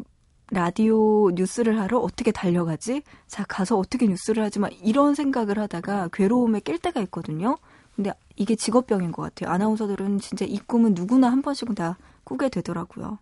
라디오 0.52 1.30
뉴스를 1.32 1.80
하러 1.80 2.00
어떻게 2.00 2.32
달려가지? 2.32 3.02
자, 3.28 3.44
가서 3.48 3.78
어떻게 3.78 4.08
뉴스를 4.08 4.44
하지? 4.44 4.60
만 4.60 4.72
이런 4.82 5.14
생각을 5.16 5.60
하다가 5.60 6.10
괴로움에 6.14 6.60
깰 6.60 6.82
때가 6.82 7.02
있거든요. 7.02 7.58
근데 7.96 8.14
이게 8.36 8.56
직업병인 8.56 9.12
것 9.12 9.24
같아요. 9.24 9.54
아나운서들은 9.54 10.20
진짜 10.20 10.46
이 10.46 10.60
꿈은 10.60 10.94
누구나 10.94 11.32
한 11.32 11.42
번씩은 11.42 11.76
다 11.76 11.98
꾸게 12.24 12.50
되더라고요. 12.50 13.18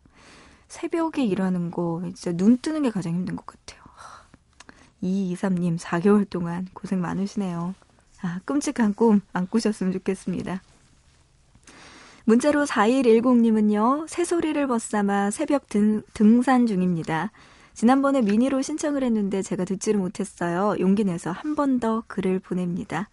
새벽에 0.68 1.24
일하는 1.24 1.72
거 1.72 2.02
진짜 2.04 2.32
눈 2.34 2.58
뜨는 2.58 2.84
게 2.84 2.90
가장 2.92 3.14
힘든 3.14 3.36
것 3.36 3.46
같아요. 3.46 3.82
223님 5.04 5.78
4개월 5.80 6.30
동안 6.30 6.68
고생 6.74 7.00
많으시네요. 7.02 7.74
아, 8.22 8.40
끔찍한 8.46 8.94
꿈 8.96 9.22
안 9.34 9.48
꾸셨으면 9.48 9.94
좋겠습니다. 9.94 10.62
문자로 12.26 12.66
4110님은요, 12.66 14.08
새소리를 14.08 14.66
벗삼아 14.68 15.30
새벽 15.32 15.70
등, 15.70 16.02
등산 16.14 16.66
중입니다. 16.66 17.32
지난번에 17.74 18.22
미니로 18.22 18.62
신청을 18.62 19.04
했는데 19.04 19.42
제가 19.42 19.66
듣지를 19.66 20.00
못했어요. 20.00 20.76
용기 20.80 21.04
내서 21.04 21.32
한 21.32 21.56
번 21.56 21.80
더 21.80 22.04
글을 22.08 22.40
보냅니다. 22.40 23.10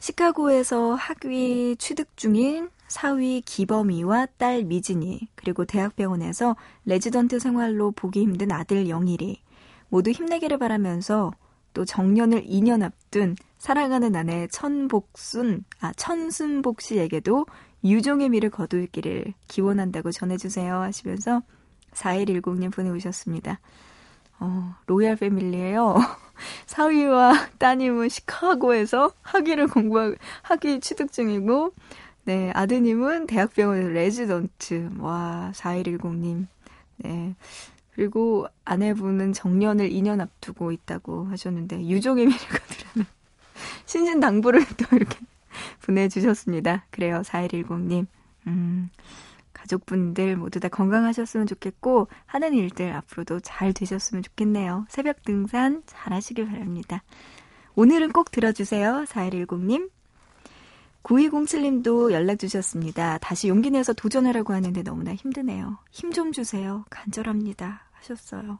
시카고에서 0.00 0.94
학위 0.94 1.76
취득 1.78 2.16
중인 2.16 2.70
사위 2.88 3.42
기범이와 3.42 4.26
딸 4.38 4.64
미진이, 4.64 5.28
그리고 5.36 5.64
대학병원에서 5.64 6.56
레지던트 6.86 7.38
생활로 7.38 7.92
보기 7.92 8.22
힘든 8.22 8.50
아들 8.50 8.88
영일이, 8.88 9.40
모두 9.88 10.10
힘내기를 10.10 10.58
바라면서 10.58 11.32
또 11.74 11.84
정년을 11.84 12.44
2년 12.46 12.82
앞둔 12.82 13.36
사랑하는 13.58 14.16
아내 14.16 14.48
천복순, 14.48 15.64
아, 15.80 15.92
천순복 15.92 16.80
씨에게도 16.80 17.46
유종의 17.84 18.28
미를 18.28 18.50
거두기를 18.50 19.32
기원한다고 19.48 20.12
전해주세요 20.12 20.74
하시면서 20.76 21.42
4110님 21.92 22.72
보내오셨습니다. 22.72 23.60
어, 24.38 24.74
royal 24.86 25.16
family예요. 25.16 25.96
사위와 26.66 27.48
따님은 27.58 28.08
시카고에서 28.08 29.12
학위를 29.22 29.66
공부하고 29.66 30.14
학위 30.42 30.80
취득 30.80 31.12
중이고 31.12 31.72
네, 32.24 32.52
아드님은 32.54 33.26
대학병원 33.26 33.92
레지던트. 33.92 34.90
와, 34.98 35.50
4110님. 35.54 36.46
네. 36.98 37.34
그리고 37.94 38.46
아내분은 38.64 39.32
정년을 39.32 39.90
2년 39.90 40.20
앞두고 40.20 40.70
있다고 40.72 41.24
하셨는데, 41.26 41.88
유종의 41.88 42.26
미 42.26 42.58
거두라며 42.68 43.06
신신당부를 43.86 44.64
또 44.76 44.96
이렇게 44.96 45.18
보내주셨습니다. 45.84 46.86
그래요, 46.90 47.22
4110님. 47.24 48.06
음, 48.46 48.88
가족분들 49.52 50.36
모두 50.36 50.60
다 50.60 50.68
건강하셨으면 50.68 51.46
좋겠고, 51.46 52.08
하는 52.26 52.54
일들 52.54 52.92
앞으로도 52.92 53.40
잘 53.40 53.72
되셨으면 53.72 54.22
좋겠네요. 54.22 54.86
새벽 54.88 55.22
등산 55.24 55.82
잘 55.86 56.12
하시길 56.12 56.46
바랍니다. 56.46 57.02
오늘은 57.74 58.12
꼭 58.12 58.30
들어주세요, 58.30 59.04
4110님. 59.08 59.90
9207님도 61.02 62.12
연락 62.12 62.38
주셨습니다. 62.38 63.18
다시 63.18 63.48
용기 63.48 63.70
내서 63.70 63.92
도전하라고 63.92 64.52
하는데 64.52 64.82
너무나 64.82 65.14
힘드네요. 65.14 65.78
힘 65.90 66.12
좀 66.12 66.32
주세요. 66.32 66.84
간절합니다. 66.90 67.88
하셨어요. 67.92 68.58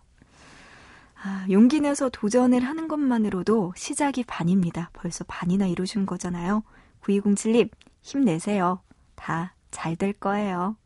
아, 1.23 1.47
용기 1.51 1.81
내서 1.81 2.09
도전을 2.09 2.61
하는 2.65 2.89
것만으로도 2.89 3.75
시작이 3.77 4.25
반입니다. 4.25 4.89
벌써 4.95 5.23
반이나 5.25 5.67
이루신 5.67 6.07
거잖아요. 6.07 6.63
9207님, 7.03 7.71
힘내세요. 8.03 8.81
다 9.17 9.55
잘 9.71 9.97
될 9.97 10.13
거예요. 10.15 10.77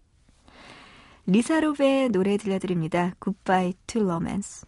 리사롭의 1.26 2.10
노래 2.10 2.36
들려드립니다. 2.36 3.14
Goodbye 3.20 3.74
to 3.86 4.02
Romance. 4.02 4.66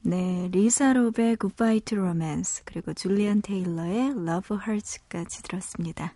네, 0.00 0.48
리사 0.52 0.92
롭의 0.94 1.36
Goodbye 1.36 1.80
to 1.80 1.98
Romance 1.98 2.62
그리고 2.64 2.94
줄리안 2.94 3.42
테일러의 3.42 4.12
Love 4.12 4.56
Hurts까지 4.66 5.42
들었습니다. 5.42 6.14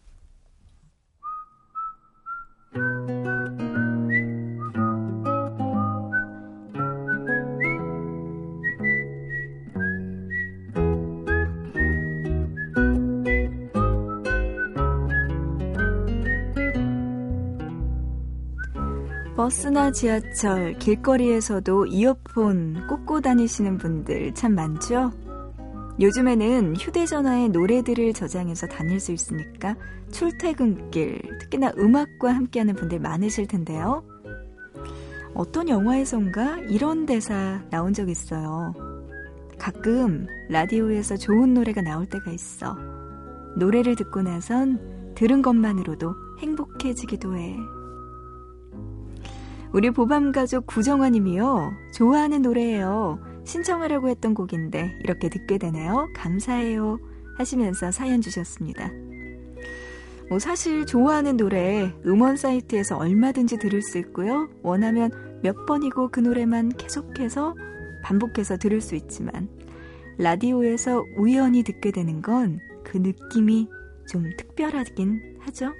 버스나 19.50 19.90
지하철, 19.90 20.78
길거리에서도 20.78 21.86
이어폰 21.86 22.86
꽂고 22.86 23.20
다니시는 23.20 23.78
분들 23.78 24.32
참 24.32 24.54
많죠? 24.54 25.10
요즘에는 26.00 26.76
휴대전화에 26.76 27.48
노래들을 27.48 28.12
저장해서 28.12 28.68
다닐 28.68 29.00
수 29.00 29.10
있으니까 29.10 29.74
출퇴근길, 30.12 31.20
특히나 31.40 31.72
음악과 31.76 32.32
함께하는 32.32 32.76
분들 32.76 33.00
많으실 33.00 33.48
텐데요. 33.48 34.04
어떤 35.34 35.68
영화에선가 35.68 36.58
이런 36.68 37.04
대사 37.04 37.60
나온 37.70 37.92
적 37.92 38.08
있어요. 38.08 38.72
가끔 39.58 40.28
라디오에서 40.48 41.16
좋은 41.16 41.54
노래가 41.54 41.82
나올 41.82 42.06
때가 42.06 42.30
있어. 42.30 42.78
노래를 43.56 43.96
듣고 43.96 44.22
나선 44.22 44.78
들은 45.16 45.42
것만으로도 45.42 46.14
행복해지기도 46.38 47.36
해. 47.36 47.56
우리 49.72 49.90
보밤가족 49.90 50.66
구정환님이요. 50.66 51.72
좋아하는 51.94 52.42
노래예요. 52.42 53.20
신청하려고 53.44 54.08
했던 54.08 54.34
곡인데 54.34 54.98
이렇게 55.02 55.28
듣게 55.28 55.58
되네요. 55.58 56.08
감사해요. 56.14 56.98
하시면서 57.38 57.90
사연 57.90 58.20
주셨습니다. 58.20 58.90
뭐 60.28 60.38
사실 60.38 60.86
좋아하는 60.86 61.36
노래 61.36 61.92
음원 62.06 62.36
사이트에서 62.36 62.96
얼마든지 62.96 63.58
들을 63.58 63.82
수 63.82 63.98
있고요. 63.98 64.48
원하면 64.62 65.10
몇 65.42 65.66
번이고 65.66 66.08
그 66.10 66.20
노래만 66.20 66.70
계속해서 66.76 67.54
반복해서 68.02 68.56
들을 68.56 68.80
수 68.80 68.94
있지만 68.94 69.48
라디오에서 70.18 71.04
우연히 71.16 71.62
듣게 71.62 71.90
되는 71.90 72.22
건 72.22 72.60
그 72.90 72.98
느낌이 72.98 73.68
좀 74.08 74.28
특별하긴 74.36 75.38
하죠. 75.40 75.72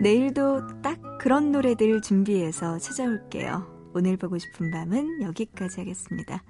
내일도 0.00 0.66
딱 0.82 0.98
그런 1.18 1.52
노래들 1.52 2.00
준비해서 2.02 2.78
찾아올게요. 2.78 3.90
오늘 3.94 4.16
보고 4.16 4.36
싶은 4.38 4.70
밤은 4.70 5.22
여기까지 5.22 5.80
하겠습니다. 5.80 6.42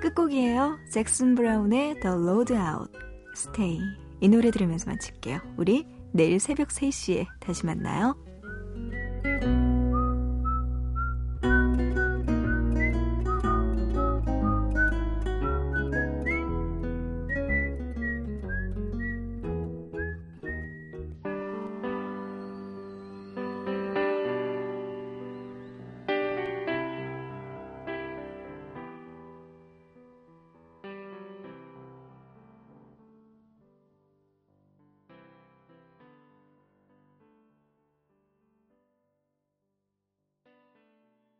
끝곡이에요. 0.00 0.78
잭슨 0.90 1.34
브라운의 1.34 2.00
The 2.00 2.16
Road 2.16 2.52
Out, 2.52 2.92
Stay. 3.34 3.80
이 4.20 4.28
노래 4.28 4.50
들으면서 4.50 4.90
마칠게요. 4.90 5.40
우리 5.56 5.86
내일 6.12 6.38
새벽 6.38 6.68
3시에 6.68 7.26
다시 7.40 7.66
만나요. 7.66 8.16